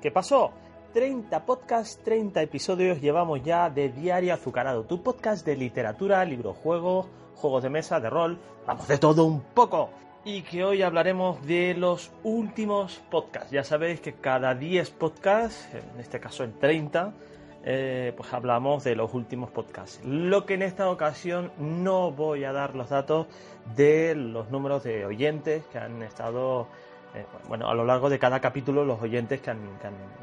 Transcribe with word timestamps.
¿Qué 0.00 0.10
pasó? 0.10 0.52
30 0.94 1.44
podcasts, 1.44 2.02
30 2.02 2.40
episodios 2.40 3.02
llevamos 3.02 3.42
ya 3.44 3.68
de 3.68 3.90
Diario 3.90 4.32
Azucarado, 4.32 4.84
tu 4.84 5.02
podcast 5.02 5.44
de 5.44 5.56
literatura, 5.56 6.24
librojuegos, 6.24 7.06
juegos 7.34 7.62
de 7.62 7.68
mesa, 7.68 8.00
de 8.00 8.08
rol, 8.08 8.38
vamos, 8.66 8.88
de 8.88 8.96
todo 8.96 9.26
un 9.26 9.42
poco. 9.42 9.90
Y 10.24 10.40
que 10.40 10.64
hoy 10.64 10.80
hablaremos 10.80 11.44
de 11.46 11.74
los 11.74 12.12
últimos 12.24 13.02
podcasts. 13.10 13.50
Ya 13.50 13.62
sabéis 13.62 14.00
que 14.00 14.14
cada 14.14 14.54
10 14.54 14.90
podcasts, 14.92 15.68
en 15.74 16.00
este 16.00 16.18
caso 16.18 16.42
en 16.42 16.58
30, 16.58 17.12
eh, 17.62 18.14
pues 18.16 18.32
hablamos 18.32 18.84
de 18.84 18.96
los 18.96 19.12
últimos 19.12 19.50
podcasts. 19.50 20.00
Lo 20.02 20.46
que 20.46 20.54
en 20.54 20.62
esta 20.62 20.88
ocasión 20.88 21.52
no 21.58 22.10
voy 22.10 22.44
a 22.44 22.52
dar 22.52 22.74
los 22.74 22.88
datos 22.88 23.26
de 23.76 24.14
los 24.14 24.50
números 24.50 24.82
de 24.82 25.04
oyentes 25.04 25.62
que 25.66 25.78
han 25.78 26.02
estado 26.02 26.68
eh, 27.16 27.24
bueno, 27.48 27.68
a 27.68 27.74
lo 27.74 27.84
largo 27.84 28.10
de 28.10 28.18
cada 28.18 28.40
capítulo 28.40 28.84
los 28.84 29.00
oyentes 29.00 29.40
que 29.40 29.50
han, 29.50 29.60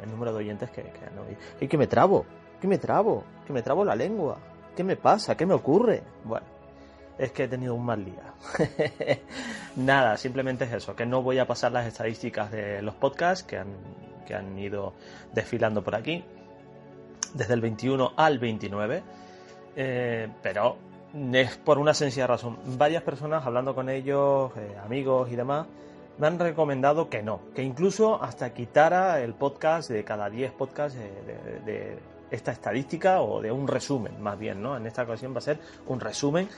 el 0.03 0.11
número 0.11 0.31
de 0.31 0.39
oyentes 0.39 0.69
que, 0.69 0.81
han 0.81 1.17
oído. 1.17 1.39
Y 1.59 1.67
que 1.67 1.77
me 1.77 1.87
trabo, 1.87 2.25
que 2.61 2.67
me 2.67 2.77
trabo, 2.77 3.23
que 3.47 3.53
me 3.53 3.63
trabo 3.63 3.83
la 3.83 3.95
lengua. 3.95 4.37
¿Qué 4.75 4.83
me 4.83 4.95
pasa? 4.95 5.35
¿Qué 5.35 5.45
me 5.45 5.55
ocurre? 5.55 6.03
Bueno, 6.23 6.45
es 7.17 7.31
que 7.31 7.45
he 7.45 7.47
tenido 7.47 7.73
un 7.73 7.85
mal 7.85 8.05
día. 8.05 8.33
Nada, 9.75 10.17
simplemente 10.17 10.65
es 10.65 10.73
eso, 10.73 10.95
que 10.95 11.05
no 11.05 11.23
voy 11.23 11.39
a 11.39 11.47
pasar 11.47 11.71
las 11.71 11.87
estadísticas 11.87 12.51
de 12.51 12.83
los 12.83 12.93
podcasts 12.93 13.43
que 13.43 13.57
han, 13.57 13.73
que 14.27 14.35
han 14.35 14.57
ido 14.59 14.93
desfilando 15.33 15.83
por 15.83 15.95
aquí, 15.95 16.23
desde 17.33 17.55
el 17.55 17.61
21 17.61 18.13
al 18.15 18.37
29, 18.37 19.03
eh, 19.75 20.29
pero 20.43 20.77
es 21.33 21.57
por 21.57 21.79
una 21.79 21.95
sencilla 21.95 22.27
razón. 22.27 22.59
Varias 22.77 23.01
personas 23.01 23.45
hablando 23.45 23.73
con 23.73 23.89
ellos, 23.89 24.51
eh, 24.57 24.77
amigos 24.83 25.31
y 25.31 25.35
demás, 25.35 25.65
me 26.17 26.27
han 26.27 26.39
recomendado 26.39 27.09
que 27.09 27.23
no, 27.23 27.41
que 27.55 27.63
incluso 27.63 28.21
hasta 28.21 28.53
quitara 28.53 29.21
el 29.21 29.33
podcast 29.33 29.89
de 29.89 30.03
cada 30.03 30.29
10 30.29 30.51
podcasts 30.53 30.97
de, 30.97 31.97
esta 32.31 32.51
estadística 32.51 33.21
o 33.21 33.41
de 33.41 33.51
un 33.51 33.67
resumen, 33.67 34.21
más 34.21 34.39
bien, 34.39 34.61
¿no? 34.61 34.75
En 34.75 34.87
esta 34.87 35.03
ocasión 35.03 35.33
va 35.35 35.37
a 35.37 35.41
ser 35.41 35.59
un 35.85 35.99
resumen 35.99 36.49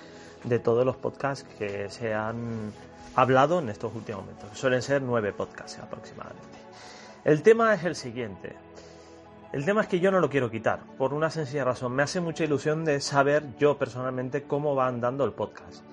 de 0.45 0.59
todos 0.59 0.85
los 0.85 0.95
podcasts 0.95 1.45
que 1.57 1.89
se 1.89 2.13
han 2.13 2.71
hablado 3.13 3.59
en 3.59 3.69
estos 3.69 3.93
últimos 3.93 4.21
momentos. 4.21 4.57
Suelen 4.57 4.81
ser 4.81 5.01
nueve 5.01 5.33
podcasts 5.33 5.77
aproximadamente. 5.79 6.59
El 7.25 7.41
tema 7.41 7.73
es 7.73 7.83
el 7.83 7.95
siguiente. 7.95 8.55
El 9.51 9.65
tema 9.65 9.81
es 9.81 9.87
que 9.87 9.99
yo 9.99 10.11
no 10.11 10.19
lo 10.19 10.29
quiero 10.29 10.49
quitar, 10.49 10.79
por 10.97 11.13
una 11.13 11.29
sencilla 11.29 11.65
razón. 11.65 11.93
Me 11.93 12.03
hace 12.03 12.21
mucha 12.21 12.43
ilusión 12.43 12.85
de 12.85 13.01
saber 13.01 13.43
yo 13.57 13.77
personalmente 13.77 14.43
cómo 14.43 14.75
va 14.75 14.87
andando 14.87 15.25
el 15.25 15.33
podcast. 15.33 15.83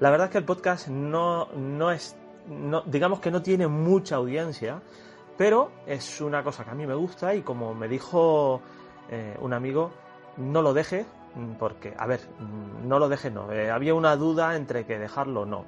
La 0.00 0.10
verdad 0.10 0.26
es 0.26 0.32
que 0.32 0.38
el 0.38 0.44
podcast 0.44 0.88
no, 0.88 1.46
no 1.52 1.90
es 1.90 2.16
digamos 2.86 3.20
que 3.20 3.30
no 3.30 3.42
tiene 3.42 3.66
mucha 3.66 4.16
audiencia, 4.16 4.80
pero 5.36 5.70
es 5.86 6.20
una 6.20 6.42
cosa 6.42 6.64
que 6.64 6.70
a 6.70 6.74
mí 6.74 6.86
me 6.86 6.94
gusta 6.94 7.34
y 7.34 7.42
como 7.42 7.74
me 7.74 7.88
dijo 7.88 8.60
eh, 9.10 9.36
un 9.40 9.52
amigo, 9.52 9.90
no 10.36 10.62
lo 10.62 10.74
dejes, 10.74 11.06
mm, 11.34 11.52
porque, 11.58 11.94
a 11.96 12.06
ver, 12.06 12.20
mm, 12.38 12.88
no 12.88 12.98
lo 12.98 13.08
dejes, 13.08 13.32
no. 13.32 13.50
Eh, 13.52 13.70
había 13.70 13.94
una 13.94 14.16
duda 14.16 14.56
entre 14.56 14.84
que 14.84 14.98
dejarlo 14.98 15.42
o 15.42 15.46
no. 15.46 15.64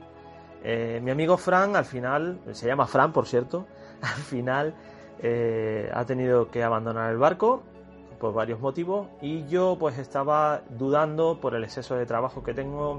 Eh, 0.62 1.00
mi 1.02 1.10
amigo 1.10 1.36
Fran, 1.36 1.76
al 1.76 1.84
final, 1.84 2.40
se 2.52 2.66
llama 2.66 2.86
Fran, 2.86 3.12
por 3.12 3.26
cierto, 3.26 3.66
al 4.02 4.22
final 4.22 4.74
ha 5.92 6.06
tenido 6.06 6.50
que 6.50 6.64
abandonar 6.64 7.10
el 7.10 7.18
barco 7.18 7.62
por 8.18 8.32
varios 8.32 8.58
motivos 8.58 9.08
y 9.20 9.46
yo 9.48 9.76
pues 9.78 9.98
estaba 9.98 10.62
dudando 10.70 11.38
por 11.42 11.54
el 11.54 11.62
exceso 11.62 11.94
de 11.94 12.06
trabajo 12.06 12.42
que 12.42 12.54
tengo, 12.54 12.98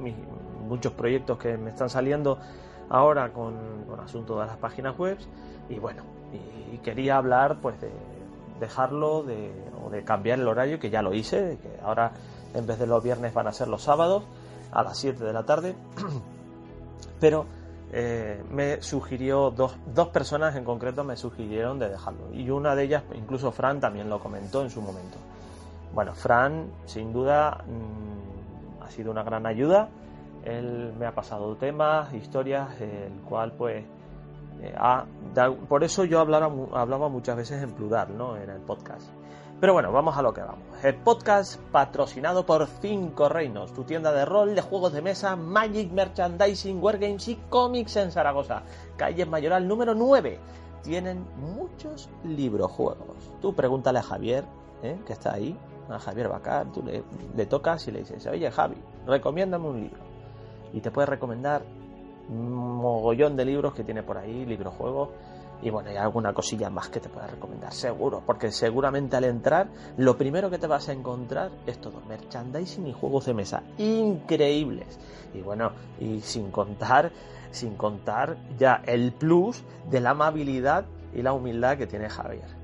muchos 0.68 0.94
proyectos 0.94 1.40
que 1.40 1.58
me 1.58 1.72
están 1.72 1.90
saliendo 1.90 2.38
ahora 2.91 3.34
con, 3.34 3.56
con 3.88 4.00
asunto 4.00 4.40
de 4.40 4.46
las 4.46 4.57
páginas 4.57 4.97
web 4.97 5.18
y 5.69 5.79
bueno, 5.79 6.03
quería 6.84 7.18
hablar 7.18 7.57
pues 7.62 7.79
de 7.79 7.91
dejarlo 8.59 9.24
de, 9.24 9.52
o 9.84 9.90
de 9.90 10.03
cambiar 10.03 10.40
el 10.40 10.47
horario 10.47 10.79
que 10.79 10.90
ya 10.90 11.02
lo 11.02 11.13
hice, 11.13 11.57
que 11.62 11.79
ahora 11.84 12.12
en 12.53 12.68
vez 12.68 12.79
de 12.79 12.88
los 12.88 13.03
viernes 13.03 13.34
van 13.34 13.47
a 13.47 13.53
ser 13.53 13.68
los 13.68 13.84
sábados 13.84 14.24
a 14.72 14.84
las 14.84 14.97
7 14.97 15.24
de 15.24 15.34
la 15.34 15.44
tarde, 15.44 15.75
pero 17.19 17.46
eh, 17.91 18.44
me 18.52 18.81
sugirió 18.81 19.52
dos, 19.52 19.75
dos 19.94 20.09
personas 20.09 20.56
en 20.56 20.63
concreto 20.63 21.03
me 21.03 21.18
sugirieron 21.18 21.79
de 21.79 21.90
dejarlo. 21.90 22.34
Y 22.34 22.50
una 22.50 22.75
de 22.75 22.84
ellas, 22.84 23.03
incluso 23.16 23.52
Fran 23.52 23.79
también 23.79 24.09
lo 24.09 24.19
comentó 24.19 24.62
en 24.62 24.69
su 24.69 24.81
momento. 24.81 25.18
Bueno, 25.94 26.13
Fran 26.13 26.68
sin 26.85 27.12
duda 27.12 27.63
mm, 27.66 28.84
ha 28.84 28.91
sido 28.91 29.12
una 29.12 29.23
gran 29.23 29.46
ayuda 29.46 29.90
él 30.46 30.94
me 30.97 31.06
ha 31.06 31.13
pasado 31.13 31.56
temas, 31.56 32.13
historias, 32.13 32.79
el 32.81 33.22
cual 33.28 33.53
pues 33.53 33.84
eh, 34.62 34.75
por 35.68 35.84
eso 35.84 36.06
yo 36.06 36.19
hablaba, 36.19 36.52
hablaba 36.74 37.09
muchas 37.09 37.35
veces 37.35 37.63
en 37.63 37.72
plural, 37.72 38.18
¿no? 38.18 38.38
En 38.38 38.50
el 38.50 38.59
podcast. 38.62 39.09
Pero 39.59 39.74
bueno, 39.74 39.91
vamos 39.91 40.18
a 40.18 40.24
lo 40.24 40.34
que 40.34 40.41
vamos. 40.41 40.66
El 40.84 40.96
podcast 40.96 41.59
patrocinado 41.72 42.46
por 42.47 42.66
Cinco 42.66 43.29
Reinos, 43.29 43.74
tu 43.74 43.84
tienda 43.84 44.12
de 44.12 44.25
rol, 44.25 44.56
de 44.56 44.62
juegos 44.62 44.91
de 44.94 45.03
mesa, 45.03 45.35
Magic, 45.35 45.91
Merchandising, 45.91 46.81
Wargames 46.81 47.28
y 47.28 47.35
cómics 47.50 47.96
en 47.97 48.12
Zaragoza. 48.12 48.63
Calle 48.97 49.25
Mayoral 49.28 49.68
número 49.68 49.94
9. 49.94 50.40
Tienen 50.81 51.28
muchos 51.38 52.09
librojuegos. 52.23 53.31
Tú 53.40 53.53
pregúntale 53.53 54.00
a 54.00 54.03
Javier, 54.03 54.46
¿eh? 54.81 55.00
que 55.06 55.13
está 55.13 55.34
ahí, 55.34 55.56
a 55.90 56.00
Javier 56.00 56.28
Bacar, 56.28 56.72
tú 56.72 56.81
le, 56.81 57.03
le 57.35 57.46
tocas 57.46 57.88
y 57.88 57.91
le 57.91 58.00
dices, 58.00 58.25
oye 58.25 58.50
Javi, 58.50 58.78
recomiéndame 59.06 59.68
un 59.68 59.81
libro 59.81 60.10
y 60.74 60.82
te 60.82 60.92
puede 60.92 61.08
recomendar 61.08 61.64
un 62.30 62.52
mogollón 62.52 63.36
de 63.36 63.46
libros 63.46 63.74
que 63.74 63.84
tiene 63.84 64.04
por 64.04 64.18
ahí, 64.18 64.46
libros 64.46 64.74
juegos 64.76 65.09
y 65.62 65.70
bueno, 65.70 65.90
hay 65.90 65.98
alguna 65.98 66.34
cosilla 66.34 66.70
más 66.70 66.90
que 66.90 67.00
te 67.00 67.09
pueda 67.09 67.28
recomendar, 67.28 67.72
seguro, 67.72 68.24
porque 68.26 68.52
seguramente 68.52 69.16
al 69.16 69.26
entrar 69.26 69.68
lo 69.98 70.18
primero 70.18 70.50
que 70.50 70.58
te 70.58 70.68
vas 70.68 70.90
a 70.90 70.94
encontrar 70.94 71.52
es 71.68 71.80
todo 71.80 72.02
merchandising 72.08 72.88
y 72.88 72.94
juegos 72.94 73.26
de 73.26 73.34
mesa 73.34 73.64
increíbles. 73.78 75.00
Y 75.34 75.42
bueno, 75.42 75.72
y 76.00 76.22
sin 76.22 76.52
contar, 76.52 77.12
sin 77.52 77.76
contar 77.76 78.38
ya 78.58 78.82
el 78.86 79.14
plus 79.14 79.64
de 79.90 80.02
la 80.02 80.12
amabilidad 80.12 80.86
y 81.14 81.22
la 81.22 81.34
humildad 81.34 81.78
que 81.78 81.88
tiene 81.88 82.09
Javier. 82.09 82.60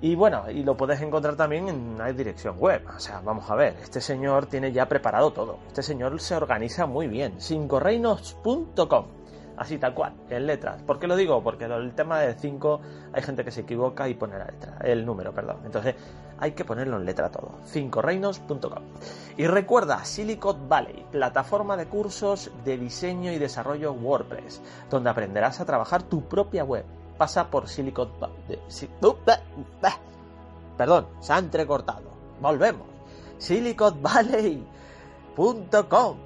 Y 0.00 0.14
bueno, 0.14 0.50
y 0.50 0.62
lo 0.62 0.76
puedes 0.76 1.00
encontrar 1.00 1.36
también 1.36 1.68
en 1.68 1.76
una 1.94 2.12
dirección 2.12 2.56
web. 2.58 2.82
O 2.94 3.00
sea, 3.00 3.20
vamos 3.24 3.50
a 3.50 3.54
ver, 3.54 3.76
este 3.82 4.00
señor 4.00 4.46
tiene 4.46 4.70
ya 4.72 4.86
preparado 4.86 5.32
todo. 5.32 5.58
Este 5.68 5.82
señor 5.82 6.20
se 6.20 6.34
organiza 6.34 6.86
muy 6.86 7.06
bien. 7.06 7.40
cincoreinos.com. 7.40 9.06
Así 9.56 9.78
tal 9.78 9.94
cual, 9.94 10.12
en 10.28 10.46
letras. 10.46 10.82
¿Por 10.82 10.98
qué 10.98 11.06
lo 11.06 11.16
digo? 11.16 11.42
Porque 11.42 11.64
el 11.64 11.94
tema 11.94 12.20
de 12.20 12.34
5 12.34 12.80
hay 13.14 13.22
gente 13.22 13.42
que 13.42 13.50
se 13.50 13.62
equivoca 13.62 14.06
y 14.06 14.12
pone 14.12 14.38
la 14.38 14.44
letra, 14.44 14.76
el 14.82 15.06
número, 15.06 15.32
perdón. 15.32 15.60
Entonces 15.64 15.94
hay 16.38 16.52
que 16.52 16.66
ponerlo 16.66 16.98
en 16.98 17.06
letra 17.06 17.30
todo. 17.30 17.52
cincoreinos.com. 17.64 18.82
Y 19.38 19.46
recuerda, 19.46 20.04
Silicon 20.04 20.68
Valley, 20.68 21.06
plataforma 21.10 21.78
de 21.78 21.86
cursos 21.86 22.50
de 22.66 22.76
diseño 22.76 23.32
y 23.32 23.38
desarrollo 23.38 23.94
WordPress, 23.94 24.60
donde 24.90 25.08
aprenderás 25.08 25.58
a 25.60 25.64
trabajar 25.64 26.02
tu 26.02 26.28
propia 26.28 26.62
web 26.62 26.84
pasa 27.16 27.50
por 27.50 27.68
Silicon 27.68 28.10
Valley. 28.20 28.60
Perdón, 30.76 31.06
se 31.20 31.32
ha 31.32 31.38
entrecortado. 31.38 32.10
Volvemos. 32.40 32.86
SiliconValley.com. 33.38 36.16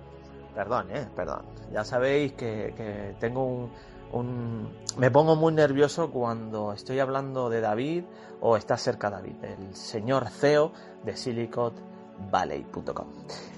Perdón, 0.55 0.87
eh, 0.91 1.07
perdón. 1.15 1.43
Ya 1.73 1.85
sabéis 1.85 2.33
que, 2.33 3.15
tengo 3.21 3.45
un, 3.45 3.71
un, 4.13 4.69
Me 4.97 5.09
pongo 5.11 5.37
muy 5.37 5.53
nervioso 5.53 6.11
cuando 6.11 6.73
estoy 6.73 6.99
hablando 6.99 7.49
de 7.49 7.61
David 7.61 8.03
o 8.41 8.57
está 8.57 8.77
cerca 8.77 9.09
David, 9.11 9.37
el 9.43 9.77
señor 9.77 10.29
CEO 10.29 10.73
de 11.05 11.17
SiliconValley.com. 11.17 13.07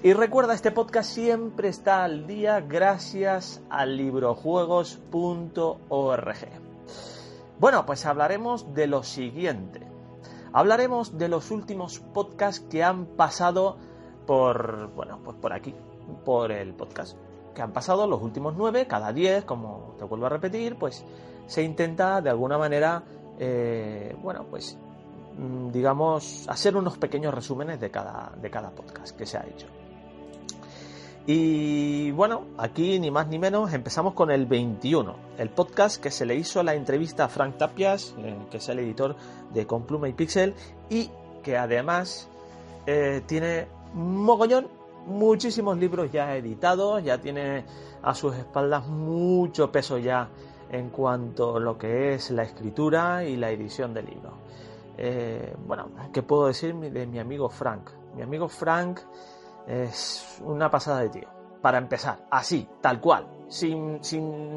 Y 0.03 0.13
recuerda, 0.13 0.53
este 0.53 0.69
podcast 0.71 1.09
siempre 1.09 1.69
está 1.69 2.03
al 2.03 2.27
día 2.27 2.61
gracias 2.61 3.63
a 3.69 3.87
librojuegos.org. 3.87 6.63
Bueno, 7.59 7.85
pues 7.85 8.05
hablaremos 8.05 8.73
de 8.73 8.87
lo 8.87 9.03
siguiente. 9.03 9.81
Hablaremos 10.51 11.17
de 11.17 11.29
los 11.29 11.51
últimos 11.51 11.99
podcasts 11.99 12.65
que 12.69 12.83
han 12.83 13.05
pasado 13.05 13.77
por, 14.25 14.91
bueno, 14.93 15.19
pues 15.23 15.37
por 15.37 15.53
aquí, 15.53 15.73
por 16.25 16.51
el 16.51 16.73
podcast. 16.73 17.17
Que 17.53 17.61
han 17.61 17.71
pasado 17.71 18.07
los 18.07 18.21
últimos 18.21 18.55
nueve, 18.57 18.87
cada 18.87 19.13
diez, 19.13 19.45
como 19.45 19.95
te 19.97 20.05
vuelvo 20.05 20.25
a 20.25 20.29
repetir, 20.29 20.75
pues 20.75 21.05
se 21.45 21.63
intenta 21.63 22.21
de 22.21 22.29
alguna 22.29 22.57
manera, 22.57 23.03
eh, 23.39 24.15
bueno, 24.21 24.45
pues 24.49 24.77
mm, 25.37 25.71
digamos, 25.71 26.45
hacer 26.47 26.75
unos 26.75 26.97
pequeños 26.97 27.33
resúmenes 27.33 27.79
de 27.79 27.91
cada, 27.91 28.31
de 28.41 28.49
cada 28.49 28.71
podcast 28.71 29.15
que 29.15 29.25
se 29.25 29.37
ha 29.37 29.45
hecho. 29.45 29.67
Y 31.25 32.11
bueno, 32.11 32.47
aquí 32.57 32.99
ni 32.99 33.09
más 33.09 33.27
ni 33.29 33.39
menos 33.39 33.71
empezamos 33.73 34.13
con 34.13 34.29
el 34.29 34.45
21, 34.45 35.15
el 35.37 35.49
podcast 35.49 36.01
que 36.01 36.11
se 36.11 36.25
le 36.25 36.35
hizo 36.35 36.61
la 36.63 36.73
entrevista 36.73 37.25
a 37.25 37.29
Frank 37.29 37.57
Tapias, 37.57 38.13
eh, 38.17 38.35
que 38.51 38.57
es 38.57 38.67
el 38.67 38.79
editor 38.79 39.15
de 39.53 39.65
Compluma 39.65 40.09
y 40.09 40.13
Pixel, 40.13 40.53
y 40.89 41.09
que 41.41 41.57
además 41.57 42.27
eh, 42.87 43.21
tiene 43.25 43.67
mogollón, 43.93 44.67
muchísimos 45.05 45.77
libros 45.77 46.11
ya 46.11 46.35
editados, 46.35 47.01
ya 47.01 47.19
tiene 47.19 47.63
a 48.01 48.13
sus 48.15 48.35
espaldas 48.35 48.85
mucho 48.87 49.71
peso 49.71 49.97
ya 49.97 50.27
en 50.71 50.89
cuanto 50.89 51.55
a 51.55 51.59
lo 51.61 51.77
que 51.77 52.15
es 52.15 52.31
la 52.31 52.43
escritura 52.43 53.23
y 53.23 53.37
la 53.37 53.49
edición 53.49 53.93
de 53.93 54.03
libros. 54.03 54.33
Eh, 54.97 55.55
bueno, 55.65 55.89
¿qué 56.11 56.21
puedo 56.21 56.47
decir 56.47 56.75
de 56.75 57.07
mi 57.07 57.19
amigo 57.19 57.47
Frank? 57.47 57.91
Mi 58.13 58.23
amigo 58.23 58.49
Frank 58.49 58.99
es 59.67 60.41
una 60.43 60.69
pasada 60.69 61.01
de 61.01 61.09
tío. 61.09 61.27
Para 61.61 61.77
empezar, 61.77 62.25
así, 62.29 62.67
tal 62.81 62.99
cual, 62.99 63.25
sin, 63.47 64.01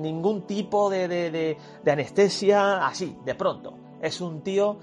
ningún 0.03 0.47
tipo 0.47 0.91
de, 0.91 1.07
de 1.09 1.91
anestesia, 1.91 2.85
así, 2.85 3.17
de 3.25 3.35
pronto. 3.37 3.79
Es 4.01 4.21
un 4.21 4.43
tío 4.43 4.79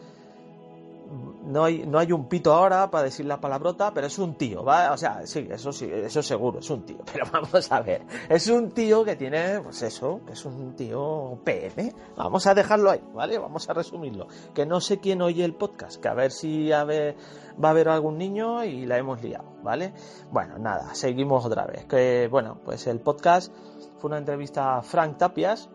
no 1.46 1.66
hay, 1.66 1.86
no 1.86 2.00
hay 2.00 2.12
un 2.12 2.28
pito 2.28 2.54
ahora 2.54 2.90
para 2.90 3.06
decir 3.06 3.26
la 3.26 3.40
palabrota, 3.40 3.94
pero 3.94 4.08
es 4.08 4.18
un 4.18 4.36
tío, 4.36 4.64
¿va? 4.64 4.92
O 4.92 4.98
sea, 4.98 5.26
sí, 5.26 5.48
eso 5.50 5.72
sí, 5.72 5.90
eso 5.92 6.24
seguro, 6.24 6.60
es 6.60 6.70
un 6.70 6.84
tío. 6.86 6.98
Pero 7.14 7.26
vamos 7.32 7.72
a 7.72 7.82
ver, 7.82 8.06
es 8.30 8.48
un 8.48 8.72
tío 8.72 9.04
que 9.04 9.16
tiene, 9.16 9.60
pues 9.62 9.82
eso, 9.82 10.22
que 10.26 10.34
es 10.34 10.46
un 10.46 10.76
tío 10.76 11.40
PM. 11.44 11.94
Vamos 12.16 12.48
a 12.48 12.54
dejarlo 12.54 12.90
ahí, 12.90 13.04
¿vale? 13.14 13.38
Vamos 13.38 13.70
a 13.70 13.74
resumirlo. 13.74 14.28
Que 14.54 14.66
no 14.66 14.82
sé 14.82 15.00
quién 15.00 15.22
oye 15.22 15.44
el 15.44 15.56
podcast, 15.56 16.02
que 16.02 16.08
a 16.08 16.14
ver 16.14 16.32
si 16.32 16.70
va 16.70 16.80
a 16.80 17.70
haber 17.70 17.90
algún 17.90 18.18
niño 18.18 18.64
y 18.64 18.86
la 18.86 18.98
hemos 18.98 19.22
liado, 19.22 19.46
¿vale? 19.64 19.94
Bueno, 20.32 20.58
nada, 20.58 20.96
seguimos 20.96 21.46
otra 21.46 21.66
vez. 21.66 21.86
Que, 21.86 22.28
bueno, 22.32 22.60
pues 22.64 22.88
el 22.88 23.00
podcast 23.00 23.54
fue 23.98 24.10
una 24.10 24.18
entrevista 24.18 24.78
a 24.78 24.82
Frank 24.82 25.18
Tapias, 25.18 25.70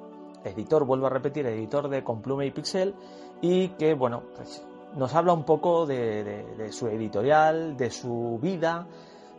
editor, 0.45 0.85
vuelvo 0.85 1.07
a 1.07 1.11
repetir, 1.11 1.47
editor 1.47 1.89
de 1.89 2.03
Complume 2.03 2.47
y 2.47 2.51
Pixel, 2.51 2.95
y 3.41 3.69
que, 3.71 3.95
bueno, 3.95 4.25
pues 4.35 4.67
nos 4.99 5.15
habla 5.15 5.33
un 5.33 5.45
poco 5.45 5.87
de, 5.87 6.69
su 6.73 6.89
editorial, 6.89 7.77
de 7.77 7.91
su 7.91 8.39
vida. 8.43 8.87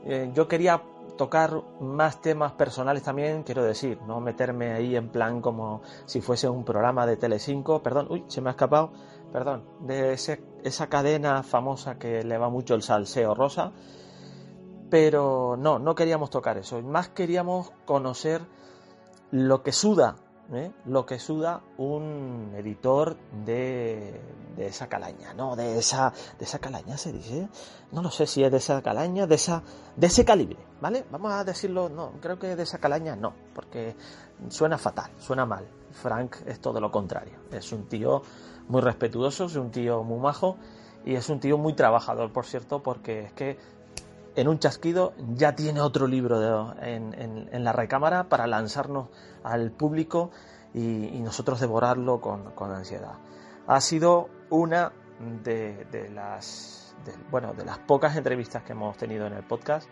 Eh, 0.06 0.32
yo 0.34 0.48
quería 0.48 0.82
tocar 1.18 1.62
más 1.82 2.22
temas 2.22 2.54
personales 2.54 3.04
también, 3.04 3.44
quiero 3.44 3.62
decir, 3.64 4.00
no 4.08 4.22
meterme 4.22 4.72
ahí 4.72 4.96
en 4.96 5.10
plan 5.10 5.42
como 5.42 5.82
si 6.06 6.22
fuese 6.22 6.48
un 6.48 6.64
programa 6.64 7.06
de 7.06 7.18
Telecinco, 7.18 7.84
perdón, 7.84 8.08
uy, 8.10 8.24
se 8.28 8.40
me 8.40 8.50
ha 8.50 8.52
escapado, 8.52 8.94
perdón, 9.34 9.66
de 9.82 10.14
esa 10.14 10.88
cadena 10.88 11.44
famosa 11.44 12.00
que 12.00 12.24
le 12.24 12.38
va 12.38 12.50
mucho 12.50 12.74
el 12.74 12.82
salseo 12.82 13.36
rosa, 13.36 13.74
pero 14.90 15.58
no, 15.58 15.78
no 15.78 15.94
queríamos 15.94 16.30
tocar 16.30 16.58
eso, 16.58 16.82
más 16.82 17.10
queríamos 17.10 17.72
conocer 17.86 18.42
lo 19.32 19.62
que 19.62 19.74
suda 19.74 20.16
¿eh? 20.54 20.72
lo 20.86 21.06
que 21.06 21.20
suda 21.20 21.62
un 21.78 22.54
editor 22.56 23.18
de, 23.46 24.20
de, 24.56 24.68
esa 24.68 24.88
calaña, 24.88 25.34
¿no? 25.34 25.56
De 25.56 25.78
esa, 25.78 26.14
de 26.38 26.46
esa 26.46 26.60
calaña 26.60 26.98
se 26.98 27.12
dice, 27.12 27.48
no 27.92 28.02
lo 28.02 28.12
sé 28.12 28.26
si 28.26 28.44
es 28.44 28.52
de 28.52 28.58
esa 28.58 28.82
calaña, 28.82 29.28
de 29.28 29.36
esa, 29.36 29.64
de 29.96 30.08
ese 30.08 30.26
calibre, 30.26 30.58
¿vale? 30.82 31.06
Vamos 31.12 31.32
a 31.32 31.44
decirlo, 31.44 31.90
no, 31.90 32.14
creo 32.22 32.40
que 32.40 32.56
de 32.56 32.64
esa 32.64 32.80
calaña 32.80 33.16
no, 33.16 33.34
porque 33.54 33.96
suena 34.50 34.78
fatal, 34.78 35.12
suena 35.20 35.46
mal. 35.46 35.66
Frank 35.92 36.38
es 36.46 36.60
todo 36.60 36.80
lo 36.80 36.92
contrario, 36.92 37.40
es 37.52 37.72
un 37.72 37.88
tío 37.88 38.22
muy 38.68 38.82
respetuoso, 38.82 39.46
es 39.46 39.56
un 39.56 39.72
tío 39.72 40.04
muy 40.04 40.20
majo 40.20 40.58
y 41.06 41.16
es 41.16 41.30
un 41.30 41.40
tío 41.40 41.58
muy 41.58 41.74
trabajador, 41.74 42.32
por 42.32 42.46
cierto, 42.46 42.84
porque 42.84 43.22
es 43.22 43.34
que 43.34 43.58
en 44.36 44.48
un 44.48 44.60
chasquido 44.60 45.14
ya 45.34 45.56
tiene 45.56 45.82
otro 45.82 46.08
libro 46.08 46.76
en, 46.82 47.64
la 47.64 47.72
recámara 47.74 48.30
para 48.30 48.48
lanzarnos 48.48 49.10
al 49.44 49.72
público 49.72 50.32
y, 50.74 51.20
nosotros 51.20 51.60
devorarlo 51.60 52.22
con, 52.22 52.72
ansiedad. 52.72 53.14
Ha 53.68 53.82
sido 53.82 54.30
una 54.50 54.92
de, 55.44 56.10
las 56.14 56.96
bueno 57.32 57.54
de 57.54 57.66
las 57.66 57.80
pocas 57.80 58.16
entrevistas 58.16 58.64
que 58.64 58.74
hemos 58.74 58.98
tenido 58.98 59.28
en 59.28 59.34
el 59.34 59.44
podcast. 59.44 59.90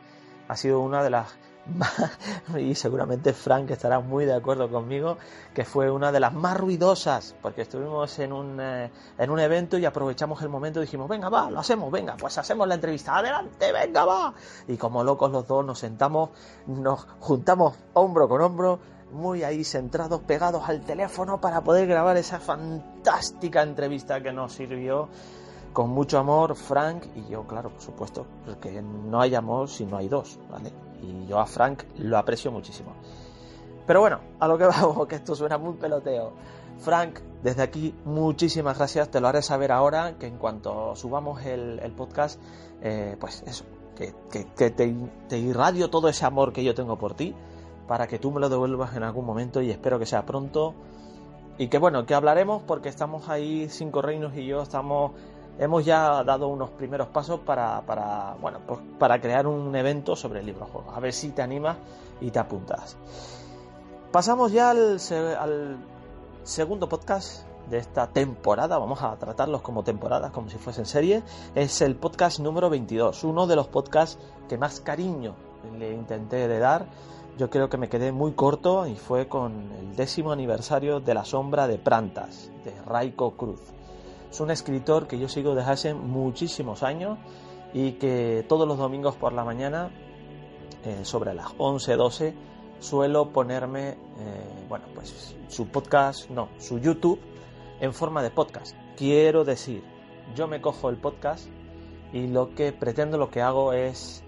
Ha 0.48 0.56
sido 0.56 0.80
una 0.80 1.04
de 1.04 1.10
las 1.10 1.38
y 2.58 2.76
seguramente 2.76 3.34
Frank 3.34 3.70
estará 3.72 4.00
muy 4.00 4.26
de 4.26 4.34
acuerdo 4.34 4.70
conmigo, 4.70 5.18
que 5.54 5.66
fue 5.66 5.92
una 5.92 6.12
de 6.12 6.20
las 6.20 6.34
más 6.34 6.58
ruidosas, 6.58 7.36
porque 7.42 7.64
estuvimos 7.64 8.18
en 8.20 8.34
un, 8.34 8.60
eh, 8.60 8.92
en 9.18 9.30
un 9.30 9.40
evento 9.40 9.78
y 9.78 9.86
aprovechamos 9.86 10.42
el 10.42 10.50
momento 10.50 10.80
y 10.80 10.84
dijimos, 10.86 11.10
venga, 11.10 11.30
va, 11.30 11.52
lo 11.52 11.60
hacemos, 11.60 11.92
venga, 11.92 12.16
pues 12.18 12.38
hacemos 12.38 12.68
la 12.68 12.76
entrevista, 12.76 13.18
adelante, 13.18 13.72
venga, 13.72 14.06
va. 14.06 14.34
Y 14.68 14.78
como 14.78 15.04
locos 15.04 15.32
los 15.32 15.48
dos 15.48 15.66
nos 15.66 15.80
sentamos, 15.80 16.30
nos 16.68 17.06
juntamos 17.20 17.76
hombro 17.94 18.28
con 18.28 18.42
hombro, 18.42 18.80
muy 19.12 19.44
ahí 19.44 19.64
centrados, 19.64 20.22
pegados 20.22 20.68
al 20.68 20.82
teléfono 20.82 21.40
para 21.40 21.62
poder 21.62 21.88
grabar 21.88 22.18
esa 22.18 22.40
fantástica 22.40 23.62
entrevista 23.62 24.22
que 24.22 24.34
nos 24.34 24.54
sirvió 24.54 25.08
con 25.74 25.90
mucho 25.92 26.18
amor 26.18 26.56
Frank 26.56 27.04
y 27.16 27.30
yo, 27.30 27.46
claro, 27.46 27.70
por 27.70 27.82
supuesto, 27.82 28.26
porque 28.46 28.82
no 28.82 29.22
hay 29.22 29.36
amor 29.36 29.70
si 29.70 29.86
no 29.86 29.98
hay 29.98 30.08
dos, 30.10 30.40
¿vale? 30.50 30.87
Y 31.02 31.28
yo 31.28 31.40
a 31.40 31.46
Frank 31.46 31.84
lo 31.98 32.18
aprecio 32.18 32.52
muchísimo. 32.52 32.94
Pero 33.86 34.02
bueno, 34.02 34.20
a 34.40 34.48
lo 34.48 34.58
que 34.58 34.66
vamos, 34.68 35.08
que 35.08 35.16
esto 35.16 35.36
suena 35.36 35.58
muy 35.58 35.74
peloteo. 35.76 36.34
Frank, 36.80 37.20
desde 37.42 37.64
aquí, 37.64 37.96
muchísimas 38.06 38.78
gracias. 38.78 39.10
Te 39.10 39.20
lo 39.20 39.28
haré 39.28 39.42
saber 39.42 39.72
ahora 39.72 40.18
que 40.20 40.28
en 40.28 40.38
cuanto 40.38 40.96
subamos 40.96 41.44
el, 41.46 41.92
podcast, 41.96 42.40
eh, 42.82 43.16
pues 43.20 43.44
eso, 43.48 43.66
que, 43.96 44.14
te, 44.44 44.70
te, 44.70 45.38
irradio 45.40 45.90
todo 45.90 46.08
ese 46.08 46.26
amor 46.26 46.54
que 46.54 46.64
yo 46.64 46.76
tengo 46.76 46.98
por 46.98 47.16
ti 47.16 47.34
para 47.88 48.08
que 48.08 48.20
tú 48.20 48.32
me 48.32 48.40
lo 48.40 48.50
devuelvas 48.50 48.96
en 48.96 49.04
algún 49.04 49.26
momento 49.26 49.62
y 49.62 49.72
espero 49.72 49.98
que 49.98 50.06
sea 50.06 50.26
pronto. 50.26 50.76
Y 51.58 51.70
que 51.70 51.80
bueno, 51.80 52.06
que 52.06 52.14
hablaremos 52.14 52.62
porque 52.64 52.90
estamos 52.90 53.30
ahí, 53.30 53.68
Cinco 53.70 54.02
Reinos 54.02 54.36
y 54.36 54.46
yo 54.46 54.62
estamos 54.62 55.14
hemos 55.60 55.86
ya 55.86 56.24
dado 56.24 56.48
unos 56.48 56.70
primeros 56.72 57.08
pasos 57.08 57.40
para, 57.40 57.82
para, 57.82 58.36
bueno, 58.42 58.60
pues 58.66 58.80
para 59.00 59.20
crear 59.20 59.48
un 59.48 59.76
evento 59.76 60.16
sobre 60.16 60.40
el 60.40 60.46
libro 60.46 60.66
juego. 60.66 60.92
A 60.92 61.00
ver 61.00 61.14
si 61.14 61.30
te 61.30 61.42
animas 61.42 61.78
y 62.22 62.32
te 62.32 62.40
apuntas. 62.40 62.98
Pasamos 64.12 64.52
ya 64.52 64.70
al, 64.70 65.00
segundo 66.44 66.88
podcast 66.88 67.46
de 67.70 67.78
esta 67.78 68.08
temporada, 68.08 68.78
vamos 68.78 69.04
a 69.04 69.14
tratarlos 69.18 69.62
como 69.62 69.84
temporadas, 69.84 70.32
como 70.32 70.50
si 70.50 70.58
fuesen 70.58 70.86
serie, 70.86 71.24
es 71.54 71.82
el 71.82 71.98
podcast 71.98 72.40
número 72.40 72.70
22, 72.70 73.26
uno 73.26 73.46
de 73.46 73.58
los 73.58 73.68
podcasts 73.68 74.18
que 74.48 74.58
más 74.58 74.80
cariño 74.80 75.36
le 75.78 75.94
intenté 75.94 76.48
de 76.48 76.60
dar. 76.60 76.88
Yo 77.38 77.50
creo 77.50 77.70
que 77.70 77.78
me 77.78 77.90
quedé 77.90 78.14
muy 78.14 78.32
corto 78.32 78.88
y 78.88 78.96
fue 78.96 79.28
con 79.28 79.72
el 79.74 79.96
décimo 79.96 80.32
aniversario 80.32 81.02
de 81.02 81.14
La 81.14 81.26
Sombra 81.26 81.68
de 81.68 81.78
Prantas, 81.78 82.50
de 82.64 82.74
Raiko 82.86 83.32
Cruz. 83.36 83.77
Es 84.38 84.42
un 84.42 84.52
escritor 84.52 85.08
que 85.08 85.18
yo 85.18 85.28
sigo 85.28 85.56
desde 85.56 85.72
hace 85.72 85.94
muchísimos 85.96 86.84
años 86.84 87.18
y 87.74 87.94
que 87.94 88.46
todos 88.48 88.68
los 88.68 88.78
domingos 88.78 89.16
por 89.16 89.34
la 89.34 89.44
mañana, 89.44 89.90
eh, 90.86 91.00
sobre 91.02 91.34
las 91.34 91.48
11, 91.58 91.96
12, 91.96 92.34
suelo 92.80 93.34
ponerme, 93.34 93.90
eh, 93.90 93.96
bueno, 94.70 94.86
pues 94.94 95.36
su 95.48 95.70
podcast, 95.70 96.30
no, 96.30 96.50
su 96.60 96.78
YouTube 96.78 97.20
en 97.82 97.96
forma 97.96 98.22
de 98.22 98.30
podcast. 98.30 98.76
Quiero 98.96 99.44
decir, 99.44 99.82
yo 100.36 100.48
me 100.48 100.62
cojo 100.62 100.92
el 100.92 100.98
podcast 100.98 101.48
y 102.14 102.28
lo 102.28 102.54
que 102.54 102.72
pretendo, 102.72 103.18
lo 103.18 103.32
que 103.32 103.42
hago 103.42 103.74
es 103.74 104.24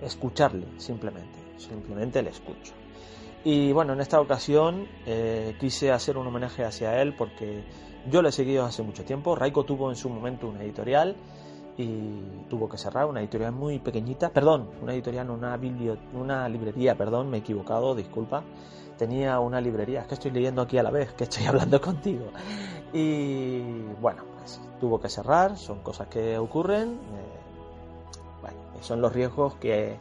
escucharle, 0.00 0.68
simplemente, 0.78 1.38
simplemente 1.58 2.22
le 2.22 2.30
escucho. 2.30 2.72
Y 3.44 3.72
bueno, 3.72 3.92
en 3.92 4.00
esta 4.00 4.22
ocasión 4.22 4.88
eh, 5.04 5.54
quise 5.60 5.92
hacer 5.92 6.16
un 6.16 6.26
homenaje 6.26 6.64
hacia 6.64 7.02
él 7.02 7.14
porque 7.14 7.62
yo 8.08 8.22
le 8.22 8.30
he 8.30 8.32
seguido 8.32 8.64
hace 8.64 8.82
mucho 8.82 9.04
tiempo. 9.04 9.34
Raiko 9.34 9.64
tuvo 9.64 9.90
en 9.90 9.96
su 9.96 10.08
momento 10.08 10.48
una 10.48 10.62
editorial 10.62 11.16
y 11.76 12.44
tuvo 12.48 12.68
que 12.68 12.78
cerrar, 12.78 13.06
una 13.06 13.20
editorial 13.20 13.52
muy 13.52 13.78
pequeñita, 13.78 14.30
perdón, 14.30 14.68
una 14.82 14.92
editorial, 14.92 15.30
una, 15.30 15.58
una 16.12 16.48
librería, 16.48 16.96
perdón, 16.96 17.30
me 17.30 17.38
he 17.38 17.40
equivocado, 17.40 17.94
disculpa. 17.94 18.42
Tenía 18.98 19.40
una 19.40 19.60
librería, 19.60 20.02
es 20.02 20.06
que 20.06 20.14
estoy 20.14 20.30
leyendo 20.30 20.60
aquí 20.60 20.76
a 20.76 20.82
la 20.82 20.90
vez, 20.90 21.12
que 21.14 21.24
estoy 21.24 21.44
hablando 21.46 21.80
contigo. 21.80 22.26
Y 22.92 23.60
bueno, 24.00 24.24
pues 24.38 24.60
tuvo 24.78 25.00
que 25.00 25.08
cerrar, 25.08 25.56
son 25.56 25.80
cosas 25.80 26.08
que 26.08 26.36
ocurren. 26.38 26.90
Eh, 26.90 27.40
bueno, 28.42 28.58
son 28.82 29.00
los 29.00 29.12
riesgos 29.12 29.54
que, 29.54 29.96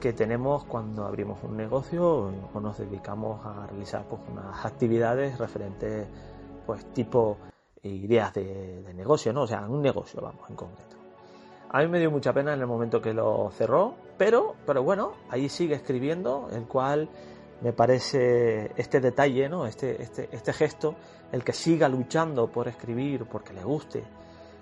que 0.00 0.12
tenemos 0.12 0.64
cuando 0.64 1.06
abrimos 1.06 1.38
un 1.42 1.56
negocio 1.56 2.30
o 2.52 2.60
nos 2.60 2.78
dedicamos 2.78 3.44
a 3.46 3.66
realizar 3.66 4.04
pues, 4.04 4.20
unas 4.30 4.64
actividades 4.64 5.38
referentes 5.38 6.06
pues 6.68 6.84
tipo 6.92 7.38
ideas 7.82 8.34
de, 8.34 8.82
de 8.82 8.92
negocio, 8.92 9.32
¿no? 9.32 9.44
O 9.44 9.46
sea, 9.46 9.62
un 9.66 9.80
negocio, 9.80 10.20
vamos, 10.20 10.50
en 10.50 10.54
concreto. 10.54 10.98
A 11.70 11.80
mí 11.80 11.88
me 11.88 11.98
dio 11.98 12.10
mucha 12.10 12.30
pena 12.34 12.52
en 12.52 12.60
el 12.60 12.66
momento 12.66 13.00
que 13.00 13.14
lo 13.14 13.50
cerró, 13.52 13.94
pero, 14.18 14.54
pero 14.66 14.82
bueno, 14.82 15.12
ahí 15.30 15.48
sigue 15.48 15.76
escribiendo, 15.76 16.50
el 16.52 16.64
cual 16.66 17.08
me 17.62 17.72
parece 17.72 18.72
este 18.76 19.00
detalle, 19.00 19.48
¿no? 19.48 19.64
Este, 19.64 20.02
este, 20.02 20.28
este 20.30 20.52
gesto, 20.52 20.94
el 21.32 21.42
que 21.42 21.54
siga 21.54 21.88
luchando 21.88 22.48
por 22.48 22.68
escribir, 22.68 23.24
porque 23.24 23.54
le 23.54 23.64
guste, 23.64 24.04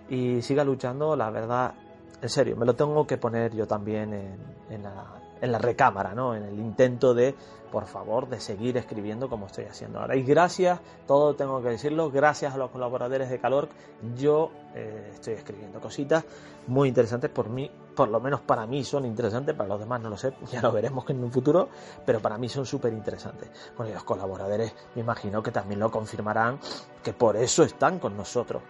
y 0.09 0.41
siga 0.43 0.63
luchando, 0.63 1.17
la 1.17 1.29
verdad, 1.31 1.75
en 2.23 2.29
serio, 2.29 2.57
me 2.57 2.67
lo 2.67 2.77
tengo 2.77 3.05
que 3.05 3.17
poner 3.17 3.53
yo 3.53 3.67
también 3.67 4.15
en, 4.15 4.39
en, 4.71 4.85
la, 4.85 5.13
en 5.41 5.53
la 5.53 5.59
recámara, 5.59 6.15
¿no? 6.15 6.35
En 6.35 6.45
el 6.45 6.59
intento 6.59 7.15
de, 7.15 7.35
por 7.71 7.87
favor, 7.87 8.29
de 8.29 8.41
seguir 8.41 8.77
escribiendo 8.77 9.29
como 9.29 9.47
estoy 9.47 9.65
haciendo 9.65 10.01
ahora. 10.01 10.17
Y 10.17 10.23
gracias, 10.23 10.81
todo 11.07 11.35
tengo 11.35 11.63
que 11.63 11.71
decirlo, 11.71 12.11
gracias 12.11 12.55
a 12.55 12.59
los 12.59 12.71
colaboradores 12.71 13.31
de 13.31 13.39
Calor, 13.39 13.69
yo 14.17 14.51
eh, 14.75 15.11
estoy 15.15 15.35
escribiendo 15.35 15.81
cositas 15.81 16.25
muy 16.67 16.89
interesantes 16.89 17.31
por 17.31 17.49
mí, 17.49 17.71
por 17.95 18.09
lo 18.09 18.21
menos 18.21 18.41
para 18.41 18.67
mí 18.67 18.85
son 18.85 19.05
interesantes, 19.05 19.55
para 19.55 19.69
los 19.69 19.81
demás 19.81 20.01
no 20.01 20.11
lo 20.11 20.17
sé, 20.17 20.33
ya 20.53 20.63
lo 20.63 20.73
veremos 20.73 21.09
en 21.11 21.23
un 21.23 21.33
futuro, 21.33 21.69
pero 22.05 22.21
para 22.21 22.39
mí 22.39 22.49
son 22.49 22.67
súper 22.67 22.93
interesantes. 22.93 23.51
Bueno, 23.77 23.91
y 23.91 23.95
los 23.95 24.05
colaboradores 24.05 24.75
me 24.95 25.03
imagino 25.03 25.43
que 25.43 25.51
también 25.51 25.81
lo 25.81 25.91
confirmarán, 25.91 26.59
que 27.03 27.13
por 27.13 27.37
eso 27.37 27.63
están 27.63 27.99
con 27.99 28.17
nosotros. 28.17 28.63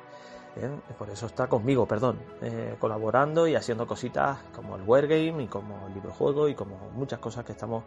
¿Eh? 0.57 0.71
Por 0.99 1.11
eso 1.11 1.27
está 1.27 1.47
conmigo, 1.49 1.87
perdón, 1.87 2.19
eh, 2.43 2.77
colaborando 2.79 3.47
y 3.47 3.55
haciendo 3.55 3.87
cositas 3.87 4.39
como 4.55 4.77
el 4.77 4.83
Wargame 4.83 5.45
y 5.45 5.47
como 5.47 5.87
el 5.87 5.95
libro 5.95 6.13
juego 6.13 6.49
y 6.49 6.55
como 6.55 6.77
muchas 6.95 7.19
cosas 7.19 7.45
que 7.45 7.53
estamos 7.53 7.85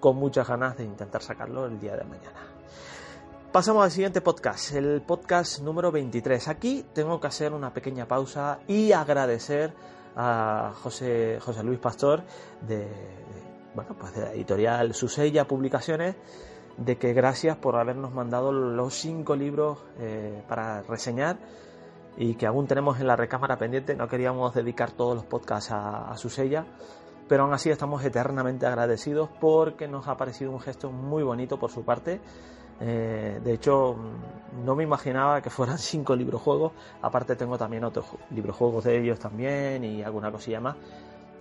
con 0.00 0.16
muchas 0.16 0.48
ganas 0.48 0.76
de 0.76 0.84
intentar 0.84 1.22
sacarlo 1.22 1.66
el 1.66 1.78
día 1.78 1.96
de 1.96 2.04
mañana. 2.04 2.40
Pasamos 3.52 3.84
al 3.84 3.90
siguiente 3.90 4.20
podcast, 4.20 4.72
el 4.72 5.02
podcast 5.02 5.60
número 5.60 5.92
23. 5.92 6.48
Aquí 6.48 6.86
tengo 6.92 7.20
que 7.20 7.26
hacer 7.26 7.52
una 7.52 7.72
pequeña 7.72 8.08
pausa 8.08 8.60
y 8.66 8.92
agradecer 8.92 9.74
a 10.16 10.72
José, 10.82 11.38
José 11.40 11.62
Luis 11.62 11.78
Pastor 11.78 12.22
de, 12.62 12.88
bueno, 13.74 13.94
pues 13.98 14.14
de 14.14 14.22
la 14.22 14.32
editorial 14.32 14.94
Susella 14.94 15.46
Publicaciones 15.46 16.16
de 16.76 16.96
que 16.96 17.12
gracias 17.12 17.56
por 17.56 17.76
habernos 17.76 18.12
mandado 18.12 18.52
los 18.52 18.94
cinco 18.94 19.36
libros 19.36 19.78
eh, 19.98 20.42
para 20.48 20.82
reseñar 20.82 21.36
y 22.16 22.34
que 22.34 22.46
aún 22.46 22.66
tenemos 22.66 23.00
en 23.00 23.06
la 23.06 23.16
recámara 23.16 23.58
pendiente. 23.58 23.94
No 23.94 24.08
queríamos 24.08 24.54
dedicar 24.54 24.90
todos 24.90 25.14
los 25.14 25.24
podcasts 25.24 25.70
a, 25.70 26.10
a 26.10 26.16
Susella, 26.16 26.66
pero 27.28 27.44
aún 27.44 27.54
así 27.54 27.70
estamos 27.70 28.04
eternamente 28.04 28.66
agradecidos 28.66 29.30
porque 29.40 29.88
nos 29.88 30.08
ha 30.08 30.16
parecido 30.16 30.50
un 30.50 30.60
gesto 30.60 30.90
muy 30.90 31.22
bonito 31.22 31.58
por 31.58 31.70
su 31.70 31.84
parte. 31.84 32.20
Eh, 32.84 33.40
de 33.42 33.52
hecho, 33.52 33.94
no 34.64 34.74
me 34.74 34.82
imaginaba 34.82 35.40
que 35.40 35.50
fueran 35.50 35.78
cinco 35.78 36.16
librojuegos. 36.16 36.72
Aparte 37.00 37.36
tengo 37.36 37.56
también 37.56 37.84
otros 37.84 38.06
librojuegos 38.30 38.84
de 38.84 38.98
ellos 38.98 39.18
también 39.18 39.84
y 39.84 40.02
alguna 40.02 40.32
cosilla 40.32 40.60
más. 40.60 40.76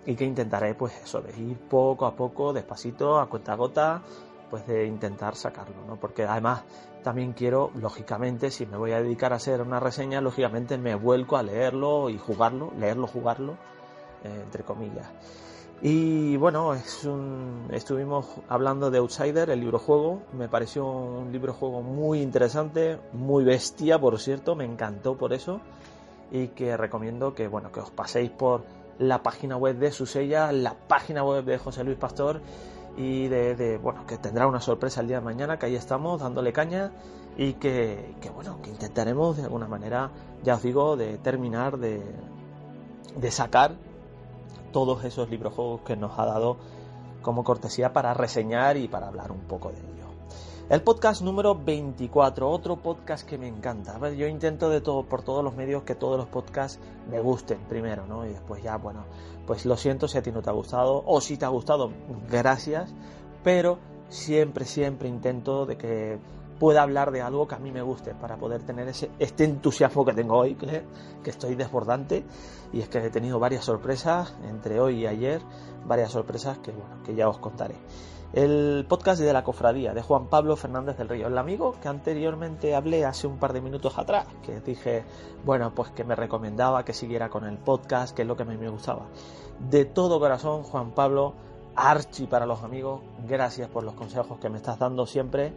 Y 0.06 0.16
que 0.16 0.24
intentaré, 0.24 0.74
pues 0.75 1.00
eso, 1.04 1.24
ir 1.38 1.58
poco 1.70 2.06
a 2.06 2.16
poco, 2.16 2.54
despacito, 2.54 3.20
a 3.20 3.28
cuenta 3.28 3.56
gota, 3.56 4.01
pues 4.50 4.66
de 4.66 4.86
intentar 4.86 5.36
sacarlo, 5.36 5.86
¿no? 5.88 5.96
Porque 5.98 6.24
además 6.24 6.63
también 7.03 7.34
quiero, 7.34 7.72
lógicamente, 7.75 8.51
si 8.51 8.65
me 8.65 8.77
voy 8.77 8.91
a 8.91 9.01
dedicar 9.01 9.34
a 9.34 9.38
hacer 9.38 9.62
una 9.62 9.79
reseña, 9.79 10.22
lógicamente 10.22 10.77
me 10.77 10.96
vuelco 10.96 11.38
a 11.38 11.43
leerlo 11.43 12.10
y 12.10 12.17
jugarlo, 12.17 12.72
leerlo, 12.77 13.08
jugarlo, 13.08 13.53
eh, 14.24 14.41
entre 14.43 14.63
comillas. 14.63 15.08
Y 15.84 16.38
bueno, 16.38 16.75
es 16.75 17.05
un, 17.05 17.67
estuvimos 17.72 18.27
hablando 18.48 18.91
de 18.91 19.00
Outsider, 19.00 19.50
el 19.50 19.60
libro 19.60 19.79
juego. 19.79 20.22
Me 20.34 20.48
pareció 20.48 20.86
un 20.86 21.31
libro 21.31 21.53
juego 21.53 21.81
muy 21.81 22.22
interesante, 22.22 23.00
muy 23.13 23.43
bestia, 23.43 24.00
por 24.00 24.20
cierto, 24.20 24.55
me 24.55 24.63
encantó 24.63 25.17
por 25.17 25.34
eso. 25.34 25.60
Y 26.31 26.50
que 26.50 26.77
recomiendo 26.77 27.34
que 27.34 27.48
bueno, 27.48 27.72
que 27.72 27.79
os 27.79 27.89
paséis 27.89 28.29
por 28.29 28.63
la 29.00 29.24
página 29.24 29.58
web 29.58 29.77
de 29.77 29.91
Susella, 29.91 30.51
la 30.51 30.75
página 30.75 31.24
web 31.24 31.43
de 31.46 31.58
José 31.58 31.84
Luis 31.84 31.98
Pastor 31.98 32.41
y 32.98 33.27
de, 33.27 33.55
de, 33.55 33.77
bueno, 33.77 34.05
que 34.05 34.17
tendrá 34.17 34.48
una 34.48 34.60
sorpresa 34.60 35.01
el 35.01 35.07
día 35.07 35.19
de 35.19 35.25
mañana, 35.25 35.57
que 35.57 35.67
ahí 35.67 35.75
estamos 35.75 36.21
dándole 36.21 36.51
caña 36.53 36.91
y 37.38 37.53
que, 37.53 38.15
que 38.21 38.29
bueno, 38.29 38.62
que 38.62 38.69
intentaremos 38.69 39.38
de 39.38 39.43
alguna 39.43 39.67
manera, 39.67 40.12
ya 40.43 40.55
os 40.55 40.62
digo, 40.62 40.98
de 40.98 41.17
terminar 41.17 41.77
de, 41.77 42.01
de 43.15 43.31
sacar 43.31 43.75
todos 44.71 45.03
esos 45.03 45.29
librojuegos 45.29 45.81
que 45.81 45.95
nos 45.95 46.17
ha 46.19 46.25
dado 46.25 46.57
como 47.21 47.43
cortesía 47.43 47.93
para 47.93 48.13
reseñar 48.13 48.77
y 48.77 48.88
para 48.88 49.07
hablar 49.07 49.31
un 49.31 49.41
poco 49.41 49.69
de 49.69 49.79
ello. 49.79 50.00
El 50.72 50.84
podcast 50.84 51.22
número 51.22 51.54
24, 51.54 52.50
otro 52.50 52.78
podcast 52.78 53.28
que 53.28 53.38
me 53.38 53.50
encanta. 53.50 53.94
A 53.94 54.00
ver, 54.00 54.16
yo 54.16 54.25
intento 54.25 54.70
de 54.70 54.80
todo, 54.80 55.04
por 55.04 55.22
todos 55.22 55.44
los 55.44 55.54
medios 55.54 55.84
que 55.84 55.96
todos 55.96 56.18
los 56.18 56.30
podcasts 56.30 56.80
me 57.10 57.20
gusten 57.20 57.60
primero, 57.68 58.06
¿no? 58.08 58.25
Y 58.25 58.30
después 58.30 58.63
ya, 58.63 58.78
bueno, 58.78 59.04
pues 59.46 59.66
lo 59.66 59.75
siento 59.75 60.08
si 60.08 60.18
a 60.18 60.22
ti 60.22 60.32
no 60.32 60.42
te 60.42 60.50
ha 60.50 60.54
gustado, 60.54 61.04
o 61.06 61.20
si 61.20 61.36
te 61.36 61.44
ha 61.44 61.50
gustado, 61.50 61.92
gracias, 62.30 62.94
pero 63.44 63.80
siempre, 64.08 64.63
siempre 64.63 65.10
intento 65.10 65.66
de 65.66 65.75
que 65.75 66.20
pueda 66.58 66.84
hablar 66.84 67.12
de 67.12 67.20
algo 67.20 67.50
que 67.50 67.56
a 67.56 67.60
mí 67.60 67.74
me 67.74 67.82
guste 67.82 68.16
para 68.16 68.38
poder 68.38 68.63
tener 68.63 68.88
ese, 68.88 69.12
este 69.20 69.44
entusiasmo 69.44 70.06
que 70.06 70.13
tengo 70.13 70.38
hoy, 70.38 70.56
que, 70.56 70.84
que 71.22 71.32
estoy 71.32 71.56
desbordante 71.56 72.24
y 72.72 72.80
es 72.80 72.88
que 72.88 73.00
he 73.00 73.10
tenido 73.10 73.40
varias 73.40 73.66
sorpresas 73.66 74.34
entre 74.48 74.80
hoy 74.80 75.01
y 75.01 75.08
ayer, 75.08 75.42
varias 75.86 76.13
sorpresas 76.13 76.60
que 76.60 76.72
bueno, 76.72 77.04
que 77.04 77.13
ya 77.13 77.28
os 77.28 77.40
contaré. 77.40 77.75
El 78.33 78.85
podcast 78.88 79.19
de 79.19 79.33
la 79.33 79.43
cofradía 79.43 79.93
de 79.93 80.01
Juan 80.01 80.27
Pablo 80.27 80.55
Fernández 80.55 80.97
del 80.97 81.09
Río, 81.09 81.27
el 81.27 81.38
amigo 81.38 81.75
que 81.81 81.89
anteriormente 81.89 82.73
hablé 82.73 83.03
hace 83.03 83.27
un 83.27 83.38
par 83.38 83.51
de 83.51 83.59
minutos 83.59 83.97
atrás, 83.97 84.25
que 84.41 84.61
dije, 84.61 85.03
bueno, 85.43 85.75
pues 85.75 85.91
que 85.91 86.05
me 86.05 86.15
recomendaba 86.15 86.85
que 86.85 86.93
siguiera 86.93 87.29
con 87.29 87.43
el 87.43 87.57
podcast, 87.57 88.15
que 88.15 88.21
es 88.21 88.27
lo 88.29 88.38
que 88.38 88.43
a 88.43 88.45
mí 88.45 88.55
me 88.55 88.69
gustaba. 88.69 89.07
De 89.59 89.83
todo 89.83 90.17
corazón, 90.17 90.63
Juan 90.63 90.91
Pablo, 90.91 91.33
Archie 91.75 92.27
para 92.27 92.45
los 92.45 92.63
amigos, 92.63 93.01
gracias 93.27 93.67
por 93.67 93.83
los 93.83 93.95
consejos 93.95 94.39
que 94.39 94.50
me 94.50 94.57
estás 94.57 94.79
dando 94.79 95.05
siempre. 95.05 95.53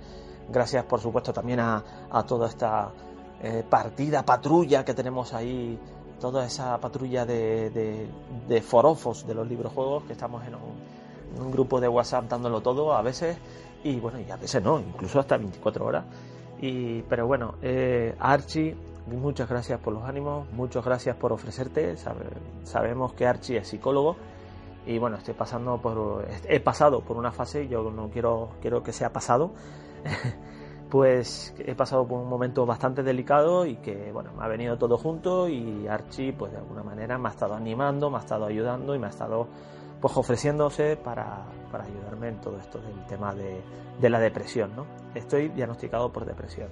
Gracias, 0.50 0.84
por 0.84 0.98
supuesto, 0.98 1.32
también 1.32 1.60
a, 1.60 1.84
toda 2.26 2.48
esta 2.48 2.90
eh, 3.40 3.64
partida, 3.70 4.24
patrulla 4.24 4.84
que 4.84 4.94
tenemos 4.94 5.32
ahí, 5.32 5.78
toda 6.18 6.44
esa 6.44 6.76
patrulla 6.80 7.24
de, 7.24 8.10
de, 8.48 8.62
forofos 8.62 9.24
de 9.28 9.34
los 9.34 9.46
librojuegos, 9.46 10.02
que 10.04 10.12
estamos 10.14 10.44
en 10.44 10.56
un, 10.56 10.93
un, 11.38 11.50
grupo 11.50 11.80
de 11.80 11.88
WhatsApp 11.88 12.24
dándolo 12.28 12.60
todo 12.60 12.94
a 12.94 13.02
veces, 13.02 13.36
y 13.82 14.00
bueno, 14.00 14.20
y 14.20 14.30
a 14.30 14.36
veces 14.36 14.62
no, 14.62 14.78
incluso 14.80 15.20
hasta 15.20 15.36
24 15.36 15.84
horas. 15.84 16.04
Y, 16.60 17.02
pero 17.02 17.26
bueno, 17.26 17.56
eh, 17.62 18.14
Archie, 18.18 18.76
muchas 19.06 19.48
gracias 19.48 19.80
por 19.80 19.92
los 19.92 20.04
ánimos, 20.04 20.50
muchas 20.52 20.84
gracias 20.84 21.16
por 21.16 21.32
ofrecerte. 21.32 21.96
Sabe, 21.96 22.26
sabemos 22.62 23.12
que 23.12 23.26
Archie 23.26 23.58
es 23.58 23.68
psicólogo 23.68 24.16
y 24.86 24.98
bueno, 24.98 25.16
estoy 25.16 25.34
pasando 25.34 25.78
por, 25.78 26.26
he 26.46 26.60
pasado 26.60 27.00
por 27.00 27.16
una 27.16 27.32
fase, 27.32 27.68
yo 27.68 27.90
no 27.90 28.10
quiero, 28.10 28.50
quiero 28.60 28.82
que 28.82 28.92
sea 28.92 29.12
pasado, 29.12 29.52
pues 30.90 31.54
he 31.58 31.74
pasado 31.74 32.06
por 32.06 32.20
un 32.20 32.28
momento 32.28 32.66
bastante 32.66 33.02
delicado 33.02 33.64
y 33.64 33.76
que, 33.76 34.12
bueno, 34.12 34.32
me 34.36 34.44
ha 34.44 34.48
venido 34.48 34.76
todo 34.76 34.98
junto 34.98 35.48
y 35.48 35.86
Archie, 35.88 36.34
pues 36.34 36.52
de 36.52 36.58
alguna 36.58 36.82
manera 36.82 37.16
me 37.18 37.28
ha 37.28 37.32
estado 37.32 37.54
animando, 37.54 38.10
me 38.10 38.18
ha 38.18 38.20
estado 38.20 38.44
ayudando 38.44 38.94
y 38.94 38.98
me 38.98 39.06
ha 39.06 39.10
estado, 39.10 39.48
pues 40.04 40.18
ofreciéndose 40.18 40.98
para, 40.98 41.46
para 41.72 41.84
ayudarme 41.84 42.28
en 42.28 42.38
todo 42.38 42.58
esto 42.58 42.78
del 42.78 43.06
tema 43.06 43.34
de, 43.34 43.62
de 43.98 44.10
la 44.10 44.20
depresión, 44.20 44.76
¿no? 44.76 44.84
Estoy 45.14 45.48
diagnosticado 45.48 46.12
por 46.12 46.26
depresión. 46.26 46.68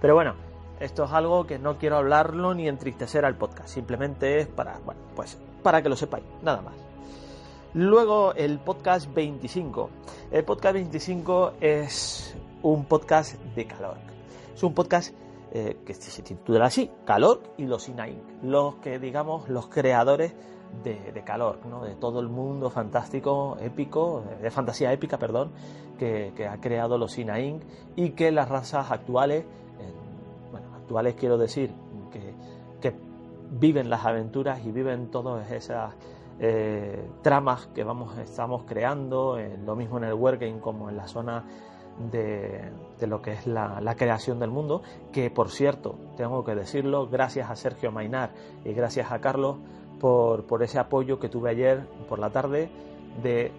Pero 0.00 0.14
bueno, 0.14 0.36
esto 0.78 1.02
es 1.02 1.10
algo 1.10 1.44
que 1.44 1.58
no 1.58 1.76
quiero 1.76 1.96
hablarlo 1.96 2.54
ni 2.54 2.68
entristecer 2.68 3.24
al 3.24 3.34
podcast, 3.34 3.68
simplemente 3.68 4.38
es 4.38 4.46
para, 4.46 4.78
bueno, 4.84 5.00
pues 5.16 5.36
para 5.60 5.82
que 5.82 5.88
lo 5.88 5.96
sepáis, 5.96 6.24
nada 6.40 6.60
más. 6.60 6.74
Luego 7.74 8.32
el 8.34 8.60
podcast 8.60 9.12
25. 9.12 9.90
El 10.30 10.44
podcast 10.44 10.74
25 10.74 11.54
es 11.60 12.36
un 12.62 12.84
podcast 12.84 13.42
de 13.56 13.66
Calor. 13.66 13.96
Es 14.54 14.62
un 14.62 14.72
podcast 14.72 15.16
eh, 15.50 15.78
que 15.84 15.94
se 15.94 16.22
titula 16.22 16.66
así, 16.66 16.92
Calor 17.04 17.42
y 17.56 17.66
los 17.66 17.88
Inaink, 17.88 18.44
los 18.44 18.76
que 18.76 19.00
digamos 19.00 19.48
los 19.48 19.66
creadores 19.66 20.32
de, 20.84 21.22
Calor, 21.24 21.58
¿no? 21.66 21.82
de 21.84 21.94
todo 21.94 22.20
el 22.20 22.28
mundo 22.28 22.70
fantástico, 22.70 23.56
épico, 23.60 24.22
de 24.40 24.50
fantasía 24.50 24.92
épica, 24.92 25.18
perdón, 25.18 25.50
que, 25.98 26.32
ha 26.48 26.60
creado 26.60 26.96
los 26.96 27.18
Inaink 27.18 27.62
y 27.96 28.10
que 28.10 28.30
las 28.30 28.48
razas 28.48 28.90
actuales, 28.90 29.44
eh, 29.44 29.92
bueno, 30.50 30.68
actuales 30.76 31.14
quiero 31.14 31.36
decir, 31.36 31.72
que, 32.10 32.28
viven 33.50 33.88
las 33.88 34.04
aventuras 34.04 34.62
y 34.66 34.70
viven 34.72 35.10
todas 35.10 35.50
esas 35.50 35.94
eh, 36.38 37.08
tramas 37.22 37.66
que 37.68 37.82
vamos, 37.82 38.18
estamos 38.18 38.64
creando, 38.64 39.38
eh, 39.38 39.56
lo 39.64 39.74
mismo 39.74 39.96
en 39.96 40.04
el 40.04 40.12
Wargame 40.12 40.60
como 40.60 40.90
en 40.90 40.98
la 40.98 41.08
zona 41.08 41.44
de, 42.12 42.70
de 43.00 43.06
lo 43.06 43.22
que 43.22 43.32
es 43.32 43.46
la, 43.46 43.80
la, 43.80 43.94
creación 43.94 44.38
del 44.38 44.50
mundo, 44.50 44.82
que 45.12 45.30
por 45.30 45.48
cierto, 45.48 45.94
tengo 46.18 46.44
que 46.44 46.54
decirlo, 46.54 47.08
gracias 47.08 47.48
a 47.50 47.56
Sergio 47.56 47.90
Mainar 47.90 48.32
y 48.66 48.74
gracias 48.74 49.10
a 49.10 49.18
Carlos 49.18 49.56
por, 50.00 50.62
ese 50.62 50.78
apoyo 50.78 51.18
que 51.18 51.28
tuve 51.28 51.50
ayer 51.50 51.86
por 52.08 52.18
la 52.18 52.30
tarde 52.30 52.70
de 53.22 53.52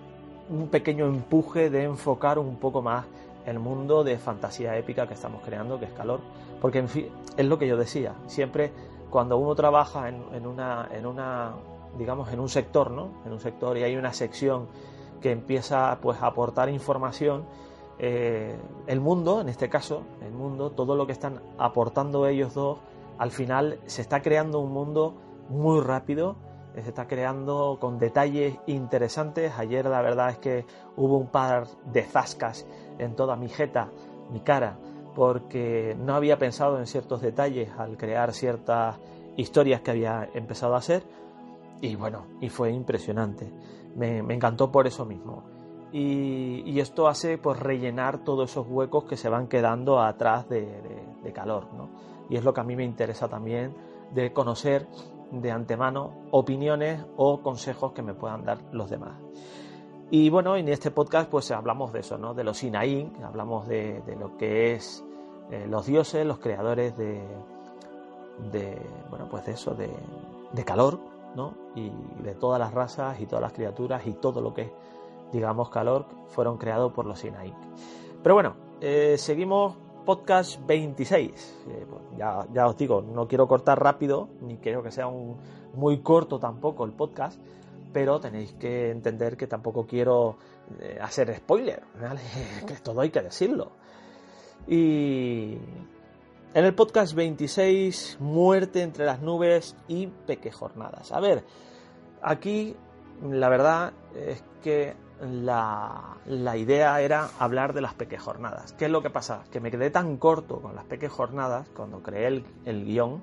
un 0.49 0.67
pequeño 0.67 1.05
empuje 1.05 1.69
de 1.69 1.83
enfocar 1.83 2.39
un 2.39 2.55
poco 2.57 2.81
más 2.81 3.05
el 3.45 3.59
mundo 3.59 4.03
de 4.03 4.17
fantasía 4.17 4.77
épica 4.77 5.07
que 5.07 5.13
estamos 5.13 5.41
creando, 5.43 5.79
que 5.79 5.85
es 5.85 5.93
calor, 5.93 6.19
porque 6.61 6.79
en 6.79 6.89
fin, 6.89 7.07
es 7.37 7.45
lo 7.45 7.57
que 7.57 7.67
yo 7.67 7.77
decía, 7.77 8.13
siempre 8.27 8.71
cuando 9.09 9.37
uno 9.37 9.55
trabaja 9.55 10.07
en, 10.07 10.45
una, 10.45 10.87
en 10.91 11.05
una, 11.05 11.53
digamos, 11.97 12.31
en 12.31 12.39
un 12.39 12.49
sector, 12.49 12.91
¿no? 12.91 13.09
En 13.25 13.33
un 13.33 13.39
sector 13.39 13.77
y 13.77 13.83
hay 13.83 13.95
una 13.95 14.13
sección 14.13 14.67
que 15.19 15.31
empieza 15.31 15.97
pues 16.01 16.21
a 16.21 16.27
aportar 16.27 16.69
información, 16.69 17.43
eh, 17.97 18.55
el 18.87 19.01
mundo, 19.01 19.41
en 19.41 19.49
este 19.49 19.67
caso, 19.67 20.03
el 20.21 20.31
mundo, 20.31 20.71
todo 20.71 20.95
lo 20.95 21.05
que 21.05 21.11
están 21.11 21.41
aportando 21.57 22.27
ellos 22.27 22.53
dos, 22.53 22.77
al 23.17 23.31
final 23.31 23.79
se 23.87 24.01
está 24.01 24.21
creando 24.21 24.59
un 24.59 24.71
mundo 24.71 25.15
muy 25.49 25.81
rápido, 25.81 26.37
se 26.83 26.89
está 26.89 27.07
creando 27.07 27.77
con 27.79 27.97
detalles 27.97 28.55
interesantes. 28.67 29.53
Ayer 29.57 29.85
la 29.85 30.01
verdad 30.01 30.29
es 30.29 30.37
que 30.37 30.65
hubo 30.95 31.17
un 31.17 31.27
par 31.27 31.67
de 31.91 32.03
zascas 32.03 32.65
en 32.97 33.15
toda 33.15 33.35
mi 33.35 33.49
jeta, 33.49 33.89
mi 34.31 34.41
cara, 34.41 34.77
porque 35.15 35.95
no 35.99 36.15
había 36.15 36.37
pensado 36.37 36.79
en 36.79 36.87
ciertos 36.87 37.21
detalles 37.21 37.69
al 37.77 37.97
crear 37.97 38.33
ciertas 38.33 38.97
historias 39.35 39.81
que 39.81 39.91
había 39.91 40.29
empezado 40.33 40.75
a 40.75 40.79
hacer. 40.79 41.03
Y 41.81 41.95
bueno, 41.95 42.25
y 42.41 42.49
fue 42.49 42.71
impresionante. 42.71 43.51
Me, 43.95 44.19
encantó 44.19 44.71
por 44.71 44.87
eso 44.87 45.05
mismo. 45.05 45.43
Y, 45.91 46.79
esto 46.79 47.07
hace 47.07 47.37
pues 47.37 47.59
rellenar 47.59 48.23
todos 48.23 48.51
esos 48.51 48.67
huecos 48.67 49.05
que 49.05 49.17
se 49.17 49.27
van 49.27 49.47
quedando 49.47 49.99
atrás 49.99 50.47
de, 50.47 50.81
de 51.23 51.33
calor, 51.33 51.73
¿no? 51.73 51.89
Y 52.29 52.37
es 52.37 52.43
lo 52.45 52.53
que 52.53 52.61
a 52.61 52.63
mí 52.63 52.75
me 52.75 52.85
interesa 52.85 53.27
también 53.27 53.75
de 54.13 54.31
conocer 54.31 54.87
de 55.31 55.51
antemano 55.51 56.11
opiniones 56.31 57.05
o 57.17 57.41
consejos 57.41 57.93
que 57.93 58.01
me 58.01 58.13
puedan 58.13 58.45
dar 58.45 58.59
los 58.71 58.89
demás. 58.89 59.19
Y 60.11 60.29
bueno, 60.29 60.55
en 60.55 60.67
este 60.69 60.89
podcast 60.89 61.29
pues 61.29 61.51
hablamos 61.51 61.93
de 61.93 61.99
eso, 61.99 62.17
¿no? 62.17 62.33
De 62.33 62.43
los 62.43 62.57
Sinaín, 62.57 63.13
hablamos 63.23 63.67
de, 63.67 64.01
lo 64.19 64.37
que 64.37 64.73
es 64.73 65.05
eh, 65.51 65.67
los 65.67 65.85
dioses, 65.85 66.25
los 66.25 66.39
creadores 66.39 66.97
de, 66.97 67.21
de 68.51 68.81
bueno, 69.09 69.27
pues 69.29 69.45
de 69.45 69.51
eso, 69.51 69.75
de, 69.75 69.91
de, 70.51 70.65
calor, 70.65 70.99
¿no? 71.35 71.53
Y 71.75 71.91
de 72.23 72.33
todas 72.33 72.59
las 72.59 72.73
razas 72.73 73.19
y 73.21 73.27
todas 73.27 73.43
las 73.43 73.53
criaturas 73.53 74.07
y 74.07 74.13
todo 74.13 74.41
lo 74.41 74.53
que 74.53 74.63
es, 74.63 74.71
digamos, 75.31 75.69
calor, 75.69 76.07
fueron 76.29 76.57
creados 76.57 76.91
por 76.91 77.05
los 77.05 77.19
Sinaín. 77.19 77.53
Pero 78.23 78.33
bueno, 78.33 78.55
eh, 78.81 79.15
seguimos 79.17 79.77
podcast 80.09 80.59
26. 80.65 81.29
Eh, 81.67 81.85
pues 81.87 82.01
ya, 82.17 82.65
os 82.65 82.75
digo, 82.75 83.03
no 83.03 83.27
quiero 83.27 83.47
cortar 83.47 83.79
rápido, 83.79 84.27
ni 84.41 84.57
quiero 84.57 84.81
que 84.81 84.89
sea 84.89 85.05
un, 85.05 85.37
muy 85.75 85.99
corto 85.99 86.39
tampoco 86.39 86.83
el 86.83 86.93
podcast, 86.93 87.39
pero 87.93 88.19
tenéis 88.19 88.53
que 88.53 88.89
entender 88.89 89.37
que 89.37 89.45
tampoco 89.45 89.85
quiero 89.85 90.37
eh, 90.79 90.97
hacer 90.99 91.35
spoiler, 91.35 91.83
que 92.67 92.73
todo 92.77 93.01
hay 93.01 93.11
que 93.11 93.21
decirlo. 93.21 93.69
Y 94.67 95.59
en 96.55 96.65
el 96.65 96.73
podcast 96.73 97.13
26, 97.13 98.17
muerte 98.19 98.81
entre 98.81 99.05
las 99.05 99.21
nubes 99.21 99.75
y 99.87 100.07
pequejornadas. 100.07 101.11
A 101.11 101.19
ver, 101.19 101.43
aquí 102.23 102.75
la 103.21 103.47
verdad 103.47 103.93
es 104.15 104.43
que 104.63 104.95
la, 105.21 106.57
idea 106.57 107.01
era 107.01 107.29
hablar 107.39 107.73
de 107.73 107.81
las 107.81 107.93
pequejornadas. 107.93 108.73
¿Qué 108.73 108.85
es 108.85 108.91
lo 108.91 109.01
que 109.01 109.09
pasa? 109.09 109.43
Que 109.51 109.59
me 109.59 109.71
quedé 109.71 109.89
tan 109.89 110.17
corto 110.17 110.61
con 110.61 110.75
las 110.75 110.85
pequejornadas 110.85 111.67
cuando 111.69 112.01
creé 112.01 112.43
el, 112.65 112.85
guion 112.85 113.21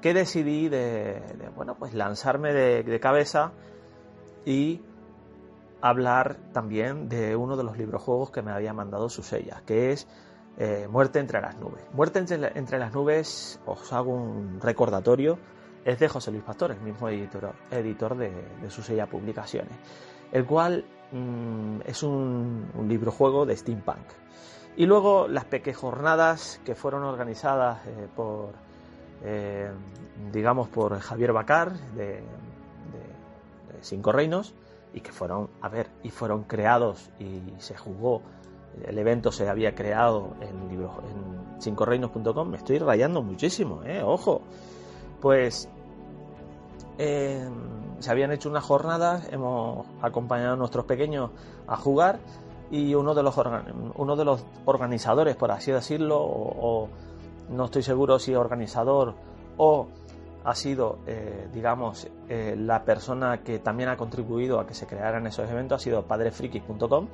que 0.00 0.12
decidí 0.12 0.68
de, 0.68 1.22
bueno, 1.56 1.76
pues 1.76 1.94
lanzarme 1.94 2.52
de, 2.52 3.00
cabeza 3.00 3.52
y 4.44 4.82
hablar 5.80 6.36
también 6.52 7.08
de 7.08 7.36
uno 7.36 7.56
de 7.56 7.64
los 7.64 7.78
librojuegos 7.78 8.30
que 8.30 8.42
me 8.42 8.52
había 8.52 8.72
mandado 8.72 9.08
Susella, 9.08 9.62
que 9.64 9.92
es 9.92 10.06
eh, 10.58 10.88
Muerte 10.90 11.20
entre 11.20 11.40
las 11.40 11.56
nubes. 11.56 11.82
Muerte 11.92 12.18
entre, 12.18 12.78
las 12.78 12.92
nubes, 12.92 13.60
os 13.64 13.92
hago 13.92 14.12
un 14.12 14.60
recordatorio, 14.60 15.38
es 15.84 15.98
de 15.98 16.08
José 16.08 16.30
Luis 16.30 16.44
Pastor, 16.44 16.72
el 16.72 16.80
mismo 16.80 17.08
editor, 17.08 17.54
editor 17.70 18.16
de, 18.16 18.30
de 18.60 18.70
Susella 18.70 19.06
Publicaciones, 19.06 19.76
el 20.32 20.44
cual 20.44 20.84
Mm, 21.14 21.82
es 21.86 22.02
un, 22.02 22.66
libro 22.88 23.12
juego 23.12 23.46
de 23.46 23.56
steampunk. 23.56 24.04
Y 24.76 24.86
luego 24.86 25.28
las 25.28 25.44
pequejornadas 25.44 26.60
que 26.64 26.74
fueron 26.74 27.04
organizadas 27.04 27.86
eh, 27.86 28.08
por, 28.16 28.50
eh, 29.22 29.70
digamos, 30.32 30.68
por 30.68 30.98
Javier 30.98 31.32
Bacar 31.32 31.72
de, 31.94 32.22
Cinco 33.80 34.12
Reinos 34.12 34.54
y 34.94 35.02
que 35.02 35.12
fueron, 35.12 35.50
a 35.60 35.68
ver, 35.68 35.88
y 36.02 36.10
fueron 36.10 36.44
creados 36.44 37.10
y 37.20 37.42
se 37.58 37.76
jugó, 37.76 38.22
el 38.82 38.98
evento 38.98 39.30
se 39.30 39.46
había 39.46 39.74
creado 39.74 40.34
en, 40.40 40.68
libro, 40.70 41.02
en 41.08 41.60
cincoreinos.com, 41.60 42.48
me 42.48 42.56
estoy 42.56 42.78
rayando 42.78 43.22
muchísimo, 43.22 43.82
eh, 43.84 44.02
ojo. 44.02 44.40
Pues 45.20 45.68
se 48.04 48.10
habían 48.10 48.32
hecho 48.32 48.50
unas 48.50 48.62
jornadas, 48.62 49.26
hemos 49.32 49.86
acompañado 50.02 50.52
a 50.52 50.56
nuestros 50.56 50.84
pequeños 50.84 51.30
a 51.66 51.76
jugar 51.76 52.20
y 52.70 52.94
uno 52.94 53.14
de 53.14 53.22
los, 53.22 53.34
uno 53.96 54.16
de 54.16 54.24
los 54.24 54.44
organizadores, 54.66 55.36
por 55.36 55.50
así 55.50 55.72
decirlo, 55.72 56.20
o, 56.20 56.88
no 57.48 57.64
estoy 57.64 57.82
seguro 57.82 58.18
si 58.18 58.34
organizador 58.34 59.14
o 59.56 59.86
ha 60.44 60.54
sido, 60.54 60.98
eh, 61.06 61.48
digamos, 61.52 62.06
eh, 62.28 62.54
la 62.58 62.84
persona 62.84 63.42
que 63.42 63.58
también 63.58 63.88
ha 63.88 63.96
contribuido 63.96 64.60
a 64.60 64.66
que 64.66 64.74
se 64.74 64.86
crearan 64.86 65.26
esos 65.26 65.48
eventos, 65.48 65.80
ha 65.80 65.82
sido 65.82 66.02
padrefriki.com, 66.02 67.06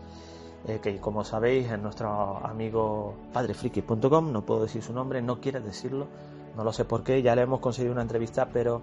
eh, 0.67 0.81
que 0.83 0.99
como 0.99 1.23
sabéis 1.25 1.71
es 1.71 1.79
nuestro 1.79 2.39
amigo 2.45 3.15
padrefriki.com, 3.33 4.33
no 4.33 4.43
puedo 4.43 4.63
decir 4.63 4.83
su 4.83 4.93
nombre, 4.93 5.23
no 5.23 5.41
quiere 5.41 5.61
decirlo, 5.61 6.09
no 6.57 6.65
lo 6.65 6.73
sé 6.73 6.85
por 6.85 7.05
qué, 7.05 7.23
ya 7.23 7.37
le 7.37 7.43
hemos 7.43 7.61
conseguido 7.61 7.93
una 7.93 8.03
entrevista, 8.03 8.49
pero 8.53 8.83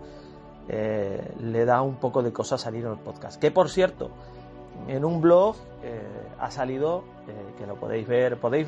eh, 0.69 1.33
le 1.39 1.65
da 1.65 1.81
un 1.81 1.95
poco 1.95 2.21
de 2.21 2.33
cosa 2.33 2.57
salir 2.57 2.85
en 2.85 2.91
el 2.91 2.97
podcast. 2.97 3.39
Que 3.39 3.51
por 3.51 3.69
cierto, 3.69 4.09
en 4.87 5.05
un 5.05 5.21
blog 5.21 5.55
eh, 5.81 6.01
ha 6.39 6.51
salido, 6.51 7.03
eh, 7.27 7.53
que 7.57 7.65
lo 7.65 7.75
podéis 7.75 8.07
ver, 8.07 8.37
podéis 8.37 8.67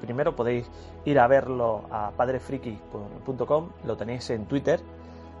primero 0.00 0.36
podéis 0.36 0.70
ir 1.04 1.18
a 1.18 1.26
verlo 1.26 1.82
a 1.90 2.12
padrefriki.com, 2.16 3.68
lo 3.84 3.96
tenéis 3.96 4.30
en 4.30 4.46
Twitter 4.46 4.80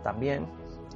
también, 0.02 0.46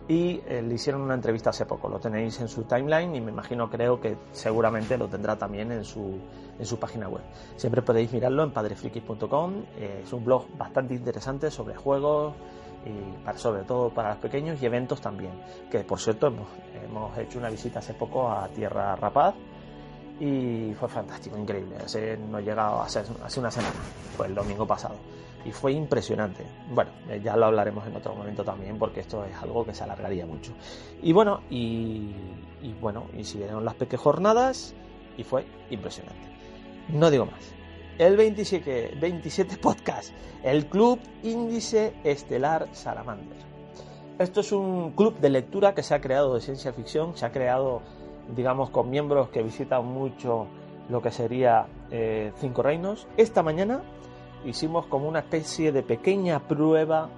y 0.09 0.41
le 0.43 0.73
hicieron 0.75 1.01
una 1.01 1.15
entrevista 1.15 1.51
hace 1.51 1.67
poco, 1.67 1.89
lo 1.89 1.99
tenéis 1.99 2.41
en 2.41 2.47
su 2.47 2.63
timeline 2.63 3.17
y 3.17 3.21
me 3.21 3.33
imagino, 3.33 3.69
creo 3.69 4.01
que 4.01 4.17
seguramente 4.31 4.97
lo 4.97 5.09
tendrá 5.09 5.37
también 5.37 5.73
en 5.73 5.85
su, 5.85 6.21
en 6.59 6.65
su 6.65 6.79
página 6.79 7.09
web. 7.09 7.23
Siempre 7.57 7.83
podéis 7.83 8.13
mirarlo 8.13 8.45
en 8.45 8.53
padrefriki.com, 8.53 9.65
es 9.77 10.13
un 10.13 10.25
blog 10.25 10.47
bastante 10.57 10.95
interesante 10.95 11.51
sobre 11.51 11.75
juegos, 11.75 12.35
y 12.87 13.25
para, 13.25 13.37
sobre 13.37 13.65
todo 13.65 13.91
para 13.91 14.11
los 14.11 14.19
pequeños 14.19 14.63
y 14.63 14.67
eventos 14.67 15.01
también. 15.01 15.33
Que 15.71 15.81
por 15.81 15.99
cierto 15.99 16.29
hemos, 16.29 17.19
hecho 17.19 17.39
una 17.39 17.51
visita 17.51 17.81
hace 17.81 17.95
poco 17.95 18.31
a 18.31 18.49
Tierra 18.49 18.95
Rapaz 18.97 19.35
y 20.21 20.73
fue 20.75 20.89
fantástico, 20.89 21.37
increíble. 21.37 21.77
Hace, 21.85 22.17
no 22.17 22.41
llegado 22.41 22.81
hace, 22.81 23.01
hace 23.23 23.41
una 23.41 23.51
semana, 23.51 23.75
fue 24.17 24.27
el 24.27 24.35
domingo 24.35 24.67
pasado. 24.67 24.97
Y 25.45 25.53
fue 25.53 25.73
impresionante. 25.73 26.45
Bueno, 26.71 26.91
eh, 27.09 27.21
ya 27.23 27.37
lo 27.37 27.47
hablaremos 27.47 27.87
en 27.87 27.95
otro 27.95 28.15
momento 28.15 28.43
también 28.43 28.79
porque 28.79 29.01
esto 29.01 29.25
es 29.25 29.37
algo 29.37 29.65
que 29.65 29.75
se 29.75 29.85
alargaría 29.85 30.27
mucho. 30.27 30.53
Y 31.03 31.13
bueno, 31.13 31.43
y, 31.51 32.15
y 32.63 32.73
bueno, 32.81 33.07
y 33.17 33.25
siguieron 33.25 33.65
las 33.65 33.75
pequeñas 33.75 34.03
jornadas 34.03 34.75
y 35.17 35.25
fue 35.25 35.45
impresionante. 35.71 36.27
No 36.89 37.11
digo 37.11 37.27
más 37.27 37.57
el 37.99 38.17
27, 38.17 38.99
27 39.01 39.57
podcast, 39.57 40.13
el 40.43 40.67
Club 40.67 40.99
Índice 41.23 41.95
Estelar 42.05 42.69
Salamander. 42.73 43.39
Esto 44.19 44.41
es 44.41 44.53
un 44.53 44.93
club 44.93 45.19
de 45.19 45.31
lectura 45.31 45.75
que 45.75 45.83
se 45.83 45.95
ha 45.95 46.01
creado 46.01 46.35
de 46.35 46.43
ciencia 46.43 46.73
ficción, 46.75 47.17
se 47.17 47.25
ha 47.25 47.33
creado, 47.33 47.81
digamos, 48.35 48.69
con 48.69 48.91
miembros 48.91 49.31
que 49.31 49.43
visitan 49.43 49.87
mucho 49.87 50.47
lo 50.91 51.01
que 51.01 51.11
sería 51.11 51.67
eh, 51.91 52.33
Cinco 52.37 52.63
Reinos. 52.63 53.09
Esta 53.17 53.43
mañana 53.43 53.83
hicimos 54.45 54.87
como 54.87 55.09
una 55.09 55.21
especie 55.21 55.73
de 55.73 55.83
pequeña 55.83 56.41
prueba 56.41 57.09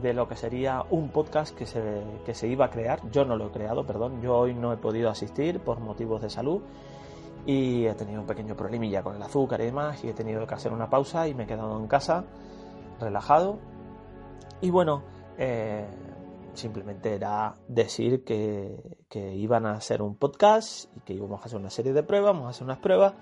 de 0.00 0.14
lo 0.14 0.28
que 0.28 0.36
sería 0.36 0.82
un 0.88 1.10
podcast 1.10 1.54
que 1.54 1.66
se, 1.66 1.82
que 2.24 2.32
se 2.32 2.48
iba 2.48 2.66
a 2.66 2.70
crear. 2.70 3.00
Yo 3.10 3.26
no 3.26 3.36
lo 3.36 3.48
he 3.48 3.50
creado, 3.50 3.84
perdón, 3.84 4.22
yo 4.22 4.34
hoy 4.38 4.54
no 4.54 4.72
he 4.72 4.78
podido 4.78 5.10
asistir 5.10 5.60
por 5.60 5.80
motivos 5.80 6.22
de 6.22 6.30
salud 6.30 6.62
y 7.46 7.86
he 7.86 7.94
tenido 7.94 8.20
un 8.20 8.26
pequeño 8.26 8.56
problemilla 8.56 9.02
con 9.02 9.16
el 9.16 9.22
azúcar 9.22 9.60
y 9.60 9.66
demás 9.66 10.02
y 10.04 10.08
he 10.08 10.14
tenido 10.14 10.46
que 10.46 10.54
hacer 10.54 10.72
una 10.72 10.88
pausa 10.88 11.26
y 11.26 11.34
me 11.34 11.44
he 11.44 11.46
quedado 11.46 11.78
en 11.78 11.86
casa 11.86 12.24
relajado. 13.00 13.58
Y 14.60 14.70
bueno 14.70 15.02
eh, 15.38 15.86
simplemente 16.54 17.14
era 17.14 17.54
decir 17.66 18.24
que, 18.24 18.76
que, 19.08 19.34
iban 19.34 19.66
a 19.66 19.72
hacer 19.72 20.02
un 20.02 20.16
podcast 20.16 20.88
y 20.96 21.00
que 21.00 21.14
íbamos 21.14 21.40
a 21.40 21.46
hacer 21.46 21.58
una 21.58 21.70
serie 21.70 21.92
de 21.92 22.02
pruebas 22.02 22.34
vamos 22.34 22.46
a 22.46 22.50
hacer 22.50 22.64
unas 22.64 22.78
pruebas 22.78 23.14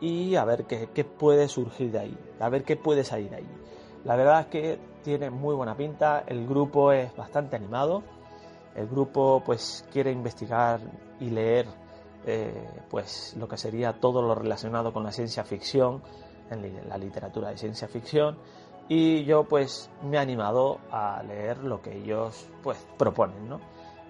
y 0.00 0.36
a 0.36 0.44
ver 0.44 0.64
qué, 0.64 0.88
qué 0.94 1.04
puede 1.04 1.48
surgir 1.48 1.90
de 1.90 1.98
ahí 1.98 2.18
a 2.38 2.48
ver 2.48 2.64
qué 2.64 2.76
puede 2.76 3.04
salir 3.04 3.30
de 3.30 3.36
ahí. 3.36 3.48
La 4.04 4.16
verdad 4.16 4.40
es 4.40 4.46
que 4.46 4.78
tiene 5.02 5.30
muy 5.30 5.54
buena 5.54 5.76
pinta 5.76 6.24
el 6.26 6.46
grupo 6.46 6.92
es 6.92 7.14
bastante 7.16 7.56
animado 7.56 8.02
el 8.74 8.86
grupo 8.86 9.42
pues 9.44 9.84
quiere 9.92 10.12
investigar 10.12 10.80
y 11.18 11.30
leer 11.30 11.66
eh, 12.26 12.68
pues 12.90 13.34
lo 13.38 13.48
que 13.48 13.56
sería 13.56 13.94
todo 13.94 14.22
lo 14.22 14.34
relacionado 14.34 14.92
con 14.92 15.04
la 15.04 15.12
ciencia 15.12 15.44
ficción, 15.44 16.02
en 16.50 16.88
la 16.88 16.98
literatura 16.98 17.50
de 17.50 17.56
ciencia 17.56 17.86
ficción, 17.86 18.36
y 18.88 19.22
yo 19.24 19.44
pues 19.44 19.88
me 20.02 20.16
he 20.16 20.20
animado 20.20 20.80
a 20.90 21.22
leer 21.22 21.58
lo 21.58 21.80
que 21.80 21.96
ellos 21.96 22.48
pues 22.60 22.76
proponen, 22.98 23.48
¿no? 23.48 23.60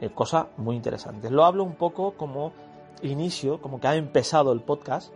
Eh, 0.00 0.08
cosa 0.14 0.48
muy 0.56 0.74
interesante. 0.74 1.30
Lo 1.30 1.44
hablo 1.44 1.62
un 1.62 1.74
poco 1.74 2.12
como 2.12 2.52
inicio, 3.02 3.60
como 3.60 3.78
que 3.78 3.88
ha 3.88 3.94
empezado 3.94 4.52
el 4.52 4.62
podcast, 4.62 5.12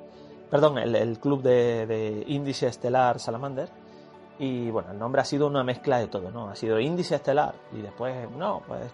perdón, 0.51 0.77
el, 0.77 1.19
club 1.19 1.43
de, 1.43 2.25
índice 2.27 2.67
estelar 2.67 3.19
Salamander. 3.19 3.71
Y 4.39 4.71
bueno, 4.71 4.91
el 4.91 4.99
nombre 4.99 5.23
ha 5.23 5.25
sido 5.25 5.47
una 5.47 5.65
mezcla 5.65 5.99
de 5.99 6.09
todo, 6.09 6.31
¿no? 6.31 6.51
Ha 6.51 6.57
sido 6.57 6.79
índice 6.79 7.15
estelar 7.15 7.55
y 7.73 7.81
después, 7.81 8.31
no, 8.33 8.63
pues 8.69 8.93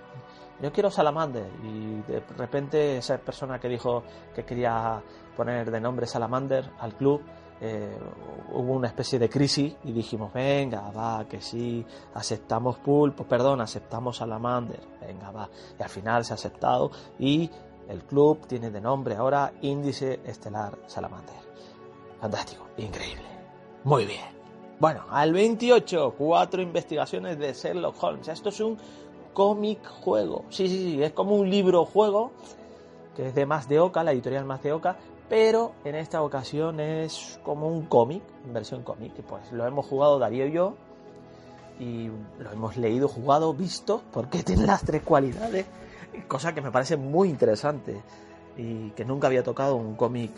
yo 0.62 0.72
quiero 0.72 0.90
Salamander. 0.90 1.50
Y 1.64 2.02
de 2.10 2.20
repente 2.36 2.98
esa 2.98 3.18
persona 3.18 3.58
que 3.58 3.68
dijo 3.68 4.02
que 4.34 4.44
quería 4.44 5.02
poner 5.36 5.70
de 5.70 5.80
nombre 5.80 6.06
Salamander 6.06 6.70
al 6.78 6.94
club, 6.94 7.22
eh, 7.62 7.94
hubo 8.52 8.72
una 8.72 8.88
especie 8.88 9.18
de 9.18 9.28
crisis 9.28 9.76
y 9.84 9.92
dijimos, 9.92 10.32
venga, 10.32 10.90
va, 10.90 11.26
que 11.28 11.40
sí, 11.40 11.84
aceptamos 12.14 12.78
Pulpo, 12.78 13.24
perdón, 13.24 13.60
aceptamos 13.60 14.16
Salamander, 14.16 14.80
venga, 15.00 15.30
va. 15.30 15.48
Y 15.78 15.82
al 15.82 15.90
final 15.90 16.24
se 16.24 16.32
ha 16.32 16.36
aceptado 16.36 16.90
y 17.18 17.50
el 17.88 18.04
club 18.04 18.46
tiene 18.46 18.70
de 18.70 18.80
nombre 18.80 19.16
ahora 19.16 19.52
Índice 19.62 20.20
Estelar 20.24 20.78
Salamander. 20.86 21.36
Fantástico, 22.20 22.66
increíble. 22.78 23.24
Muy 23.84 24.04
bien. 24.04 24.40
Bueno, 24.78 25.04
al 25.10 25.32
28, 25.32 26.14
cuatro 26.16 26.62
investigaciones 26.62 27.38
de 27.38 27.52
Sherlock 27.52 28.02
Holmes. 28.02 28.28
Esto 28.28 28.48
es 28.48 28.60
un 28.60 28.78
cómic 29.32 29.84
juego. 29.86 30.44
Sí, 30.50 30.68
sí, 30.68 30.78
sí, 30.78 31.02
es 31.02 31.12
como 31.12 31.34
un 31.36 31.48
libro 31.50 31.84
juego 31.84 32.32
que 33.16 33.28
es 33.28 33.34
de 33.34 33.46
Más 33.46 33.68
de 33.68 33.80
Oca, 33.80 34.04
la 34.04 34.12
editorial 34.12 34.44
Más 34.44 34.62
de 34.62 34.72
Oca, 34.72 34.96
pero 35.28 35.72
en 35.84 35.94
esta 35.94 36.22
ocasión 36.22 36.80
es 36.80 37.40
como 37.42 37.68
un 37.68 37.86
cómic, 37.86 38.22
versión 38.52 38.82
cómic, 38.82 39.12
pues 39.28 39.50
lo 39.52 39.66
hemos 39.66 39.86
jugado 39.86 40.18
Darío 40.18 40.46
y 40.46 40.52
yo 40.52 40.74
y 41.78 42.10
lo 42.38 42.52
hemos 42.52 42.76
leído, 42.76 43.08
jugado, 43.08 43.54
visto, 43.54 44.02
porque 44.12 44.42
tiene 44.44 44.66
las 44.66 44.82
tres 44.84 45.02
cualidades 45.02 45.66
cosa 46.28 46.54
que 46.54 46.60
me 46.60 46.70
parece 46.70 46.96
muy 46.96 47.28
interesante 47.28 48.02
y 48.56 48.90
que 48.90 49.04
nunca 49.04 49.28
había 49.28 49.42
tocado 49.42 49.76
un 49.76 49.94
cómic 49.94 50.32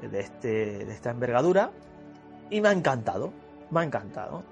de, 0.00 0.20
este, 0.20 0.84
de 0.84 0.92
esta 0.92 1.10
envergadura 1.10 1.70
y 2.50 2.60
me 2.60 2.68
ha 2.68 2.72
encantado, 2.72 3.32
me 3.70 3.80
ha 3.80 3.84
encantado. 3.84 4.42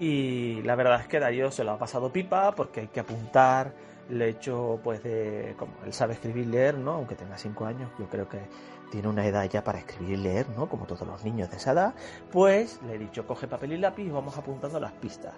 Y 0.00 0.62
la 0.62 0.74
verdad 0.74 1.00
es 1.00 1.06
que 1.06 1.20
Darío 1.20 1.50
se 1.50 1.64
lo 1.64 1.72
ha 1.72 1.78
pasado 1.78 2.12
pipa 2.12 2.52
porque 2.54 2.80
hay 2.80 2.88
que 2.88 3.00
apuntar, 3.00 3.72
le 4.08 4.26
he 4.26 4.28
hecho 4.30 4.80
pues 4.82 5.02
de, 5.02 5.54
como 5.58 5.72
él 5.84 5.92
sabe 5.92 6.14
escribir 6.14 6.46
y 6.46 6.50
leer, 6.50 6.78
¿no? 6.78 6.92
Aunque 6.92 7.14
tenga 7.14 7.38
5 7.38 7.64
años, 7.64 7.90
yo 7.98 8.06
creo 8.08 8.28
que 8.28 8.40
tiene 8.90 9.08
una 9.08 9.26
edad 9.26 9.48
ya 9.48 9.62
para 9.62 9.78
escribir 9.78 10.18
y 10.18 10.22
leer, 10.22 10.48
¿no? 10.50 10.68
Como 10.68 10.86
todos 10.86 11.06
los 11.06 11.24
niños 11.24 11.50
de 11.50 11.56
esa 11.56 11.72
edad, 11.72 11.94
pues 12.30 12.80
le 12.86 12.94
he 12.94 12.98
dicho 12.98 13.26
coge 13.26 13.46
papel 13.46 13.72
y 13.72 13.78
lápiz 13.78 14.04
y 14.04 14.10
vamos 14.10 14.36
apuntando 14.36 14.80
las 14.80 14.92
pistas. 14.92 15.34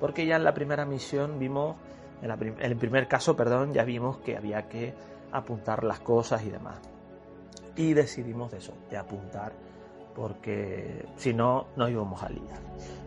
Porque 0.00 0.26
ya 0.26 0.36
en 0.36 0.44
la 0.44 0.54
primera 0.54 0.84
misión 0.84 1.38
vimos 1.38 1.76
en, 2.22 2.30
el 2.58 2.76
primer 2.76 3.08
caso, 3.08 3.36
perdón, 3.36 3.72
ya 3.72 3.84
vimos 3.84 4.18
que 4.18 4.36
había 4.36 4.68
que 4.68 4.94
apuntar 5.32 5.84
las 5.84 6.00
cosas 6.00 6.42
y 6.44 6.50
demás. 6.50 6.78
Y 7.76 7.92
decidimos 7.92 8.50
de 8.50 8.58
eso, 8.58 8.72
de 8.90 8.96
apuntar, 8.96 9.52
porque 10.14 11.06
si 11.16 11.34
no, 11.34 11.66
nos 11.76 11.90
íbamos 11.90 12.22
a 12.22 12.28
liar. 12.30 12.60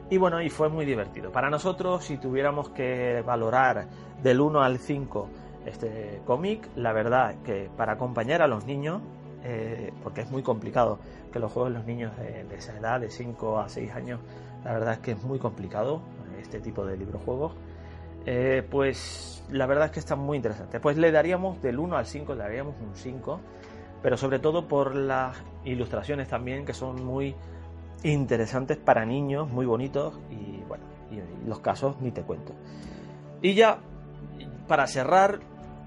Y 0.10 0.18
bueno, 0.18 0.42
y 0.42 0.50
fue 0.50 0.70
muy 0.70 0.86
divertido. 0.86 1.32
Para 1.32 1.50
nosotros, 1.50 2.04
si 2.04 2.18
tuviéramos 2.18 2.70
que 2.70 3.24
valorar 3.26 3.88
del 4.24 4.42
1 4.42 4.62
al 4.62 4.80
5 4.80 5.30
este 5.66 6.22
cómic, 6.26 6.68
la 6.76 6.94
verdad 6.94 7.36
que 7.44 7.70
para 7.78 7.94
acompañar 7.94 8.42
a 8.42 8.48
los 8.48 8.66
niños, 8.66 9.02
eh, 9.44 9.94
porque 10.04 10.22
es 10.22 10.32
muy 10.32 10.42
complicado 10.42 10.98
que 11.32 11.38
los 11.38 11.52
juegos 11.52 11.72
de 11.72 11.78
los 11.78 11.86
niños 11.86 12.12
de, 12.18 12.56
esa 12.56 12.76
edad, 12.76 13.00
de 13.00 13.12
5 13.12 13.60
a 13.60 13.70
6 13.70 13.92
años, 13.94 14.20
la 14.64 14.74
verdad 14.74 14.94
es 14.94 15.00
que 15.00 15.12
es 15.12 15.24
muy 15.24 15.38
complicado 15.38 16.02
este 16.42 16.60
tipo 16.60 16.86
de 16.86 16.98
librojuegos. 16.98 17.54
Eh, 18.26 18.66
pues 18.70 19.44
la 19.52 19.68
verdad 19.68 19.86
es 19.86 19.92
que 19.92 20.00
está 20.00 20.16
muy 20.16 20.38
interesante. 20.38 20.80
Pues 20.80 20.98
le 20.98 21.12
daríamos 21.12 21.62
del 21.62 21.78
1 21.78 21.98
al 21.98 22.08
5, 22.08 22.34
le 22.34 22.40
daríamos 22.40 22.74
un 22.82 22.96
5, 22.96 23.40
pero 24.02 24.18
sobre 24.18 24.40
todo 24.40 24.68
por 24.68 24.96
las 24.96 25.38
ilustraciones 25.66 26.28
también 26.30 26.66
que 26.66 26.74
son 26.74 27.06
muy 27.06 27.36
interesantes 28.04 28.78
para 28.78 29.06
niños, 29.06 29.50
muy 29.50 29.66
bonitos 29.66 30.20
y 30.30 30.64
bueno, 30.68 30.86
y 31.12 31.48
los 31.48 31.60
casos 31.60 32.00
ni 32.02 32.12
te 32.12 32.24
cuento. 32.24 32.54
Y 33.42 33.54
ya 33.54 33.80
para 34.68 34.88
cerrar 34.88 35.40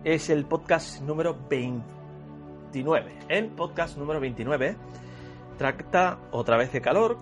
es 0.05 0.31
el 0.31 0.45
podcast 0.45 1.01
número 1.03 1.37
29. 1.49 3.19
El 3.29 3.49
podcast 3.49 3.97
número 3.97 4.21
29 4.21 4.77
trata 5.59 6.19
otra 6.33 6.57
vez 6.57 6.73
de 6.73 6.81
calor 6.81 7.19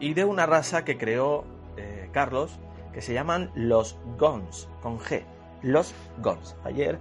y 0.00 0.14
de 0.14 0.24
una 0.24 0.46
raza 0.46 0.84
que 0.84 0.98
creó 0.98 1.44
eh, 1.76 2.08
Carlos 2.12 2.58
que 2.92 3.00
se 3.00 3.14
llaman 3.14 3.50
los 3.54 3.98
Gons, 4.18 4.68
con 4.82 4.98
G, 4.98 5.24
los 5.62 5.94
Gons. 6.18 6.56
Ayer 6.64 6.98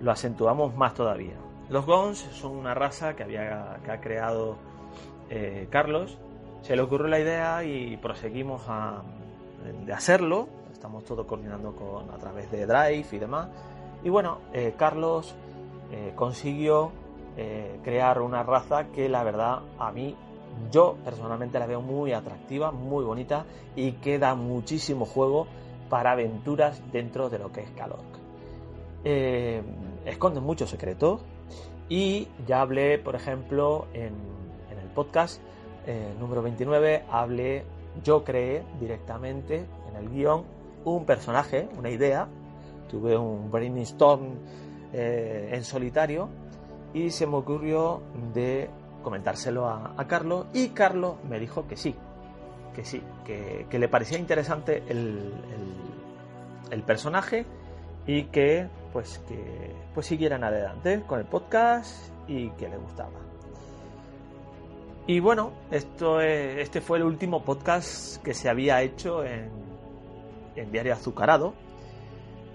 lo 0.00 0.10
acentuamos 0.10 0.74
más 0.74 0.94
todavía. 0.94 1.36
Los 1.68 1.86
Gons 1.86 2.18
son 2.32 2.56
una 2.56 2.74
raza 2.74 3.14
que, 3.14 3.22
había, 3.22 3.78
que 3.84 3.92
ha 3.92 4.00
creado 4.00 4.58
eh, 5.30 5.68
Carlos. 5.70 6.18
Se 6.62 6.76
le 6.76 6.82
ocurrió 6.82 7.08
la 7.08 7.18
idea 7.18 7.64
y 7.64 7.96
proseguimos 7.96 8.62
a, 8.68 9.02
de 9.86 9.92
hacerlo. 9.92 10.48
Estamos 10.72 11.04
todo 11.04 11.26
coordinando 11.26 11.74
con, 11.74 12.10
a 12.10 12.18
través 12.18 12.50
de 12.50 12.66
Drive 12.66 13.06
y 13.12 13.18
demás. 13.18 13.48
Y 14.04 14.10
bueno, 14.10 14.38
eh, 14.52 14.74
Carlos 14.76 15.34
eh, 15.90 16.12
consiguió 16.14 16.92
crear 17.82 18.20
una 18.20 18.42
raza 18.42 18.88
que 18.88 19.08
la 19.08 19.22
verdad 19.22 19.60
a 19.78 19.90
mí 19.92 20.14
yo 20.70 20.96
personalmente 21.04 21.58
la 21.58 21.66
veo 21.66 21.80
muy 21.80 22.12
atractiva, 22.12 22.70
muy 22.70 23.04
bonita 23.04 23.46
y 23.76 23.92
que 23.92 24.18
da 24.18 24.34
muchísimo 24.34 25.06
juego 25.06 25.46
para 25.88 26.12
aventuras 26.12 26.82
dentro 26.92 27.30
de 27.30 27.38
lo 27.38 27.52
que 27.52 27.62
es 27.62 27.70
Calorc. 27.70 28.04
Eh, 29.04 29.62
esconde 30.04 30.40
muchos 30.40 30.70
secretos 30.70 31.22
y 31.88 32.28
ya 32.46 32.60
hablé, 32.60 32.98
por 32.98 33.16
ejemplo, 33.16 33.86
en, 33.92 34.12
podcast 34.90 35.40
eh, 35.86 36.14
número 36.18 36.42
29, 36.42 37.04
hablé, 37.10 37.64
yo 38.04 38.22
creé 38.22 38.64
directamente 38.78 39.66
en 39.88 39.96
el 39.96 40.10
guion 40.10 40.44
un 40.84 41.04
personaje, 41.04 41.68
una 41.78 41.90
idea, 41.90 42.28
tuve 42.88 43.16
un 43.16 43.50
brainstorm 43.50 44.34
eh, 44.92 45.50
en 45.52 45.64
solitario 45.64 46.28
y 46.92 47.10
se 47.10 47.26
me 47.26 47.36
ocurrió 47.36 48.02
de 48.34 48.68
comentárselo 49.02 49.66
a, 49.66 49.94
Carlos 50.06 50.46
y 50.52 50.68
Carlos 50.70 51.16
me 51.28 51.38
dijo 51.38 51.66
que 51.66 51.76
sí, 51.76 51.94
que 52.74 52.84
sí, 52.84 53.02
que, 53.24 53.78
le 53.78 53.88
parecía 53.88 54.18
interesante 54.18 54.82
el, 54.88 55.32
el, 56.70 56.82
personaje 56.82 57.46
y 58.06 58.24
que 58.24 58.68
pues 58.92 59.18
que 59.28 59.74
pues 59.94 60.06
siguieran 60.06 60.44
adelante 60.44 61.02
con 61.06 61.20
el 61.20 61.26
podcast 61.26 62.12
y 62.26 62.50
que 62.50 62.68
le 62.68 62.76
gustaba. 62.76 63.29
Y 65.06 65.18
bueno, 65.18 65.52
esto 65.70 66.20
este 66.20 66.80
fue 66.80 66.98
el 66.98 67.04
último 67.04 67.42
podcast 67.42 68.22
que 68.22 68.34
se 68.34 68.48
había 68.48 68.82
hecho 68.82 69.24
en, 69.24 69.50
Diario 70.70 70.92
Azucarado. 70.92 71.54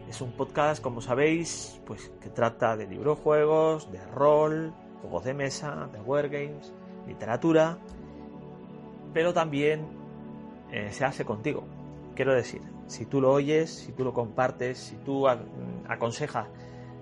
Es 0.07 0.21
un 0.21 0.31
podcast, 0.31 0.81
como 0.81 1.01
sabéis, 1.01 1.81
pues 1.85 2.11
que 2.21 2.29
trata 2.29 2.77
de 2.77 2.85
librojuegos, 2.85 3.91
de 3.91 4.05
rol, 4.05 4.73
juegos 5.01 5.23
de 5.23 5.33
mesa, 5.33 5.89
de 5.91 5.99
wargames, 5.99 6.71
literatura, 7.07 7.79
pero 9.11 9.33
también 9.33 9.87
eh, 10.71 10.91
se 10.91 11.03
hace 11.03 11.25
contigo. 11.25 11.63
Quiero 12.15 12.33
decir, 12.33 12.61
si 12.85 13.05
tú 13.05 13.21
lo 13.21 13.31
oyes, 13.33 13.71
si 13.71 13.91
tú 13.91 14.03
lo 14.03 14.13
compartes, 14.13 14.77
si 14.77 14.97
tú 14.97 15.27
aconsejas 15.27 16.47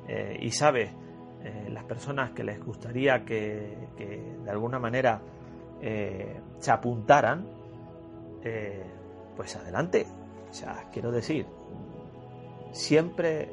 eh, 0.07 0.37
y 0.41 0.51
sabes 0.51 0.89
eh, 0.89 1.02
las 1.73 1.83
personas 1.83 2.31
que 2.31 2.43
les 2.43 2.63
gustaría 2.63 3.25
que, 3.25 3.89
de 4.43 4.49
alguna 4.49 4.79
manera 4.79 5.21
se 5.81 6.71
apuntaran, 6.71 7.45
pues 9.35 9.55
adelante. 9.55 10.05
O 10.49 10.53
sea, 10.53 10.89
quiero 10.91 11.11
decir, 11.11 11.45
siempre 12.71 13.49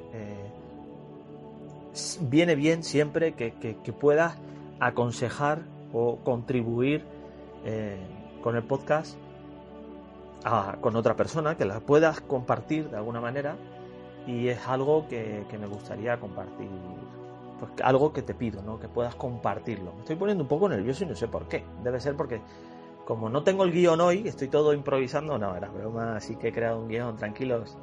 viene 2.20 2.54
bien 2.54 2.82
siempre 2.82 3.32
que, 3.32 3.92
puedas 3.98 4.36
aconsejar 4.78 5.62
o 5.92 6.18
contribuir 6.22 7.04
eh, 7.64 7.98
con 8.42 8.56
el 8.56 8.62
podcast 8.62 9.16
con 10.80 10.96
otra 10.96 11.16
persona, 11.16 11.58
que 11.58 11.66
la 11.66 11.80
puedas 11.80 12.22
compartir 12.22 12.88
de 12.88 12.96
alguna 12.96 13.20
manera 13.20 13.56
y 14.26 14.48
es 14.48 14.66
algo 14.66 15.06
que, 15.06 15.44
me 15.60 15.66
gustaría 15.66 16.18
compartir, 16.18 16.68
pues 17.60 17.72
algo 17.82 18.12
que 18.12 18.22
te 18.22 18.34
pido, 18.34 18.62
¿no? 18.62 18.80
que 18.80 18.88
puedas 18.88 19.14
compartirlo. 19.14 19.92
Me 19.92 20.00
estoy 20.00 20.16
poniendo 20.16 20.42
un 20.42 20.48
poco 20.48 20.68
nervioso 20.68 21.04
y 21.04 21.06
no 21.06 21.14
sé 21.14 21.28
por 21.28 21.46
qué. 21.46 21.64
Debe 21.84 22.00
ser 22.00 22.16
porque 22.16 22.40
como 23.04 23.28
no 23.28 23.42
tengo 23.42 23.64
el 23.64 23.72
guion 23.72 24.00
hoy, 24.00 24.26
estoy 24.26 24.48
todo 24.48 24.72
improvisando, 24.72 25.38
no, 25.38 25.56
era 25.56 25.68
broma, 25.68 26.16
así 26.16 26.36
que 26.36 26.48
he 26.48 26.52
creado 26.52 26.80
un 26.80 26.88
guion, 26.88 27.16
tranquilos. 27.16 27.76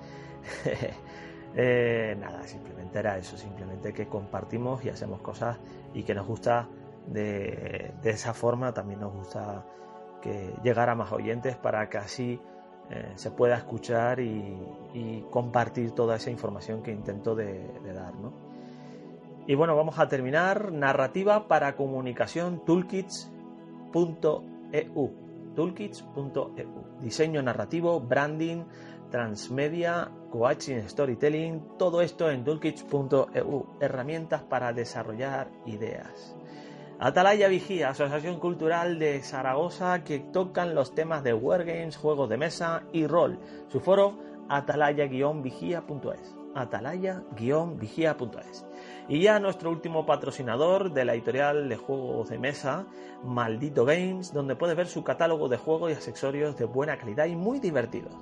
Eh, 1.60 2.16
nada, 2.20 2.46
simplemente 2.46 3.00
era 3.00 3.18
eso, 3.18 3.36
simplemente 3.36 3.92
que 3.92 4.08
compartimos 4.08 4.86
y 4.86 4.90
hacemos 4.90 5.22
cosas 5.22 5.58
y 5.92 6.04
que 6.04 6.14
nos 6.14 6.28
gusta 6.28 6.68
de, 7.08 7.94
esa 8.04 8.36
forma, 8.36 8.74
también 8.74 9.00
nos 9.00 9.12
gusta 9.12 9.66
que 10.22 10.54
llegar 10.62 10.90
a 10.90 10.94
más 10.94 11.12
oyentes 11.12 11.56
para 11.56 11.90
que 11.90 11.98
así 11.98 12.40
eh, 12.92 13.14
se 13.16 13.32
pueda 13.32 13.58
escuchar 13.58 14.20
y, 14.20 15.26
compartir 15.32 15.92
toda 15.92 16.18
esa 16.18 16.30
información 16.30 16.84
que 16.84 16.92
intento 16.92 17.36
de, 17.36 17.68
dar. 17.94 18.14
Y 19.48 19.56
bueno, 19.56 19.78
vamos 19.78 19.98
a 19.98 20.10
terminar. 20.10 20.74
Narrativa 20.74 21.48
para 21.48 21.78
comunicación 21.78 22.66
toolkits.eu. 22.66 25.14
Toolkits.eu. 25.56 27.00
Diseño 27.02 27.42
narrativo, 27.42 28.02
branding, 28.02 28.66
transmedia, 29.10 30.12
coaching, 30.30 30.82
storytelling, 30.88 31.78
todo 31.78 32.02
esto 32.02 32.30
en 32.30 32.44
toolkits.eu. 32.44 33.66
Herramientas 33.80 34.44
para 34.44 34.74
desarrollar 34.74 35.50
ideas. 35.66 36.36
Atalaya 37.00 37.48
Vigía, 37.48 37.90
Asociación 37.90 38.40
Cultural 38.40 39.00
de 39.00 39.22
Zaragoza, 39.22 40.04
que 40.04 40.20
tocan 40.20 40.76
los 40.76 40.94
temas 40.94 41.24
de 41.24 41.34
wargames, 41.34 41.96
juegos 41.96 42.28
de 42.28 42.38
mesa 42.38 42.84
y 42.92 43.08
rol. 43.08 43.40
Su 43.70 43.80
foro, 43.80 44.20
atalaya-vigía.es. 44.50 46.36
Atalaya-vigía.es. 46.56 48.66
Y 49.10 49.22
ya 49.22 49.40
nuestro 49.40 49.70
último 49.70 50.06
patrocinador 50.06 50.92
de 50.92 51.06
la 51.06 51.14
editorial 51.14 51.70
de 51.70 51.78
juegos 51.78 52.30
de 52.30 52.38
mesa, 52.38 52.86
Maldito 53.24 53.86
Games, 53.86 54.34
donde 54.34 54.58
puedes 54.58 54.76
ver 54.76 54.88
su 54.88 55.02
catálogo 55.04 55.48
de 55.48 55.56
juegos 55.56 55.92
y 55.92 55.94
accesorios 55.94 56.58
de 56.58 56.66
buena 56.66 56.98
calidad 56.98 57.26
y 57.26 57.36
muy 57.36 57.60
divertidos. 57.60 58.14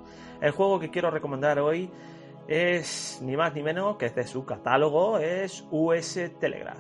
El 0.42 0.52
juego 0.52 0.80
que 0.80 0.92
quiero 0.92 1.10
recomendar 1.10 1.58
hoy 1.58 1.90
es 2.48 3.20
ni 3.24 3.36
más 3.36 3.56
ni 3.56 3.64
menos 3.64 3.98
que 3.98 4.06
es 4.06 4.16
de 4.16 4.28
su 4.28 4.46
catálogo, 4.46 5.18
es 5.18 5.66
US 5.72 6.20
Telegraph. 6.40 6.78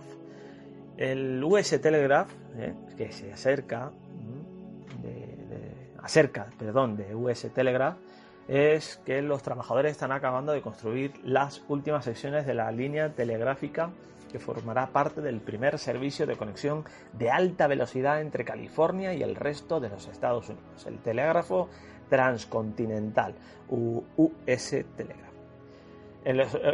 El 0.97 1.43
US 1.43 1.81
Telegraph, 1.81 2.31
eh, 2.57 2.75
que 2.95 3.11
se 3.11 3.33
acerca, 3.33 3.89
mm, 3.89 5.01
de, 5.01 5.93
acerca, 6.03 6.47
perdón, 6.59 6.95
de 6.95 7.15
US 7.15 7.49
Telegraph, 7.51 7.97
es 8.47 8.97
que 9.05 9.21
los 9.21 9.41
trabajadores 9.41 9.91
están 9.91 10.11
acabando 10.11 10.51
de 10.51 10.61
construir 10.61 11.13
las 11.23 11.63
últimas 11.67 12.05
secciones 12.05 12.45
de 12.45 12.53
la 12.53 12.71
línea 12.71 13.13
telegráfica 13.13 13.89
que 14.31 14.39
formará 14.39 14.87
parte 14.87 15.21
del 15.21 15.39
primer 15.39 15.79
servicio 15.79 16.27
de 16.27 16.35
conexión 16.35 16.83
de 17.13 17.31
alta 17.31 17.67
velocidad 17.67 18.21
entre 18.21 18.43
California 18.43 19.13
y 19.13 19.23
el 19.23 19.35
resto 19.35 19.79
de 19.79 19.89
los 19.89 20.07
Estados 20.07 20.49
Unidos, 20.49 20.85
el 20.85 20.99
telégrafo 20.99 21.69
transcontinental, 22.09 23.33
US 23.69 24.85
Telegraph. 24.95 25.25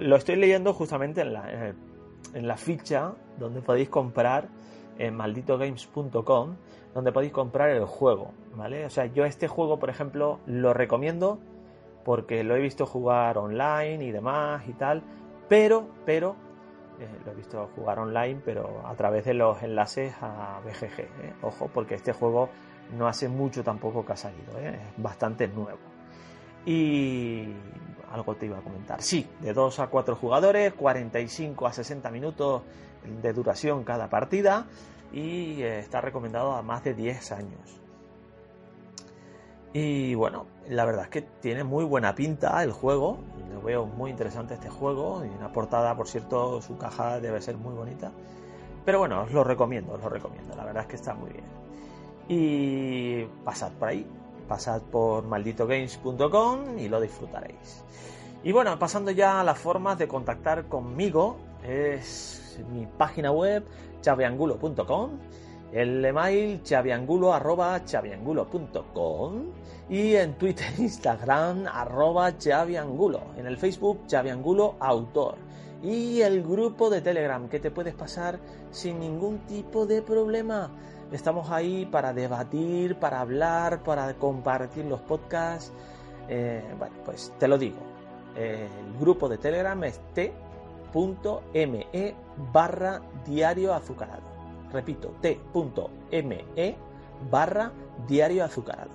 Lo 0.01 0.15
estoy 0.15 0.38
leyendo 0.38 0.73
justamente 0.73 1.21
en, 1.21 1.34
la, 1.34 1.51
el 1.51 1.75
en 2.34 2.47
la 2.47 2.57
ficha 2.57 3.13
donde 3.38 3.62
podéis 3.62 3.89
comprar 3.89 4.47
en 4.97 5.15
malditogames.com, 5.15 6.55
donde 6.93 7.12
podéis 7.12 7.31
comprar 7.31 7.69
el 7.69 7.86
juego, 7.86 8.31
¿vale? 8.55 8.86
O 8.86 8.89
sea, 8.89 9.05
yo 9.05 9.25
este 9.25 9.47
juego, 9.47 9.79
por 9.79 9.89
ejemplo, 9.89 10.39
lo 10.45 10.73
recomiendo 10.73 11.39
porque 12.03 12.43
lo 12.43 12.55
he 12.55 12.59
visto 12.59 12.85
jugar 12.85 13.37
online 13.37 14.03
y 14.03 14.11
demás 14.11 14.67
y 14.67 14.73
tal, 14.73 15.03
pero, 15.47 15.87
pero, 16.05 16.35
eh, 16.99 17.07
lo 17.25 17.31
he 17.31 17.35
visto 17.35 17.69
jugar 17.75 17.99
online, 17.99 18.41
pero 18.43 18.83
a 18.85 18.95
través 18.95 19.25
de 19.25 19.33
los 19.33 19.61
enlaces 19.63 20.13
a 20.21 20.59
BGG, 20.63 20.99
¿eh? 20.99 21.33
ojo, 21.41 21.69
porque 21.73 21.95
este 21.95 22.13
juego 22.13 22.49
no 22.97 23.07
hace 23.07 23.27
mucho 23.27 23.63
tampoco 23.63 24.05
que 24.05 24.13
ha 24.13 24.17
salido, 24.17 24.57
¿eh? 24.59 24.75
es 24.75 25.01
bastante 25.01 25.47
nuevo. 25.47 25.79
Y 26.65 27.47
algo 28.11 28.35
te 28.35 28.45
iba 28.45 28.59
a 28.59 28.61
comentar. 28.61 29.01
Sí, 29.01 29.27
de 29.39 29.53
2 29.53 29.79
a 29.79 29.87
4 29.87 30.15
jugadores, 30.15 30.73
45 30.73 31.65
a 31.65 31.73
60 31.73 32.11
minutos 32.11 32.61
de 33.21 33.33
duración 33.33 33.83
cada 33.83 34.09
partida 34.09 34.67
y 35.11 35.61
está 35.63 36.01
recomendado 36.01 36.53
a 36.53 36.61
más 36.61 36.83
de 36.83 36.93
10 36.93 37.31
años. 37.31 37.81
Y 39.73 40.15
bueno, 40.15 40.45
la 40.67 40.86
verdad 40.86 41.03
es 41.03 41.10
que 41.10 41.21
tiene 41.21 41.63
muy 41.63 41.86
buena 41.86 42.13
pinta 42.15 42.62
el 42.63 42.71
juego. 42.71 43.19
Lo 43.53 43.62
veo 43.62 43.86
muy 43.86 44.12
interesante 44.12 44.55
este 44.55 44.69
juego. 44.69 45.23
Y 45.25 45.29
una 45.29 45.51
portada, 45.51 45.95
por 45.95 46.07
cierto, 46.07 46.62
su 46.62 46.77
caja 46.77 47.19
debe 47.19 47.41
ser 47.41 47.57
muy 47.57 47.73
bonita. 47.73 48.12
Pero 48.86 48.99
bueno, 48.99 49.21
os 49.21 49.31
lo 49.31 49.43
recomiendo, 49.43 49.93
os 49.93 50.01
lo 50.01 50.10
recomiendo. 50.10 50.55
La 50.55 50.65
verdad 50.65 50.84
es 50.84 50.89
que 50.89 50.95
está 50.95 51.13
muy 51.13 51.31
bien. 51.31 51.45
Y 52.27 53.25
pasad 53.43 53.71
por 53.73 53.89
ahí, 53.89 54.05
pasad 54.47 54.81
por 54.81 55.23
malditogames.com 55.25 56.77
y 56.77 56.88
lo 56.88 56.99
disfrutaréis. 56.99 57.84
Y 58.43 58.51
bueno, 58.51 58.77
pasando 58.79 59.12
ya 59.12 59.41
a 59.41 59.43
las 59.43 59.60
formas 59.60 59.97
de 59.97 60.07
contactar 60.07 60.65
conmigo, 60.67 61.38
es 61.63 62.60
mi 62.71 62.86
página 62.86 63.31
web 63.31 63.63
chaviangulo.com, 64.01 65.12
el 65.71 66.03
email 66.03 66.63
chaviangulo.com 66.63 69.34
y 69.89 70.15
en 70.15 70.34
Twitter, 70.36 70.67
Instagram 70.77 71.67
arroba 71.67 72.38
chaviangulo, 72.38 73.21
en 73.38 73.47
el 73.47 73.57
Facebook 73.57 74.05
chaviangulo 74.07 74.75
autor 74.79 75.36
y 75.84 76.21
el 76.21 76.43
grupo 76.43 76.89
de 76.89 77.01
Telegram 77.01 77.49
que 77.49 77.60
te 77.60 77.71
puedes 77.71 77.95
pasar 77.95 78.39
sin 78.71 78.99
ningún 78.99 79.39
tipo 79.47 79.86
de 79.86 80.01
problema 80.01 80.69
Estamos 81.12 81.51
ahí 81.51 81.86
para 81.86 82.13
debatir, 82.13 82.95
para 82.95 83.19
hablar, 83.19 83.84
para 83.84 84.13
compartir 84.13 84.86
los 84.86 85.01
podcasts. 85.01 85.73
Eh, 86.29 86.63
bueno, 86.79 86.95
pues 87.03 87.34
te 87.38 87.49
lo 87.49 87.57
digo. 87.57 87.79
el 88.38 88.69
grupo 88.97 89.27
de 89.27 89.38
Telegram 89.38 89.84
es 89.84 89.99
t.me 90.13 92.15
barra 92.53 93.01
diario 93.25 93.73
azucarado. 93.73 94.31
Repito, 94.71 95.15
t.me 95.21 96.75
barra 97.29 97.71
diario 98.07 98.43
azucarado. 98.43 98.91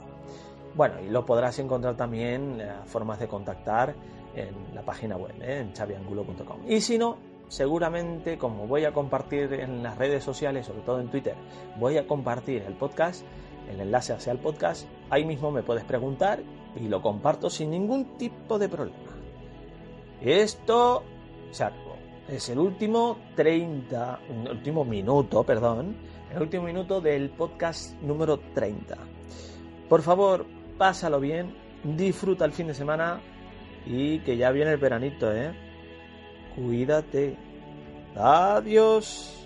Bueno, 0.75 1.01
y 1.01 1.09
lo 1.09 1.25
podrás 1.25 1.59
encontrar 1.59 1.97
también 1.97 2.61
eh, 2.61 2.71
formas 2.85 3.19
de 3.19 3.29
contactar 3.29 3.95
en 4.35 4.75
la 4.75 4.83
página 4.83 5.17
web, 5.17 5.35
eh, 5.41 5.61
en 5.61 5.73
chaviangulo.com. 5.73 6.61
Y 6.69 6.81
si 6.81 6.99
no, 6.99 7.17
seguramente 7.49 8.37
como 8.37 8.67
voy 8.67 8.85
a 8.85 8.93
compartir 8.93 9.53
en 9.55 9.83
las 9.83 9.97
redes 9.97 10.23
sociales, 10.23 10.67
sobre 10.67 10.83
todo 10.83 11.01
en 11.01 11.09
Twitter, 11.09 11.35
voy 11.79 11.97
a 11.97 12.07
compartir 12.07 12.63
el 12.63 12.75
podcast, 12.75 13.25
el 13.71 13.81
enlace 13.81 14.13
hacia 14.13 14.33
el 14.33 14.39
podcast, 14.39 14.87
ahí 15.09 15.25
mismo 15.25 15.51
me 15.51 15.63
puedes 15.63 15.85
preguntar 15.85 16.41
y 16.75 16.89
lo 16.89 17.01
comparto 17.01 17.49
sin 17.49 17.71
ningún 17.71 18.19
tipo 18.19 18.59
de 18.59 18.69
problema. 18.69 18.99
Esto 20.21 21.03
se 21.51 21.65
Es 22.29 22.49
el 22.49 22.59
último 22.59 23.19
30, 23.37 24.21
el 24.29 24.51
último 24.51 24.85
minuto, 24.85 25.45
perdón, 25.45 25.97
el 26.35 26.43
último 26.43 26.65
minuto 26.65 27.01
del 27.01 27.31
podcast 27.31 27.95
número 28.03 28.41
30. 28.53 28.97
Por 29.89 30.03
favor, 30.03 30.45
pásalo 30.77 31.21
bien, 31.21 31.55
disfruta 31.85 32.45
el 32.45 32.53
fin 32.53 32.67
de 32.67 32.75
semana 32.75 33.21
y 33.87 34.19
que 34.21 34.37
ya 34.37 34.51
viene 34.51 34.73
el 34.73 34.79
veranito, 34.79 35.33
¿eh? 35.33 35.53
Cuídate. 36.57 37.37
Adiós. 38.17 39.46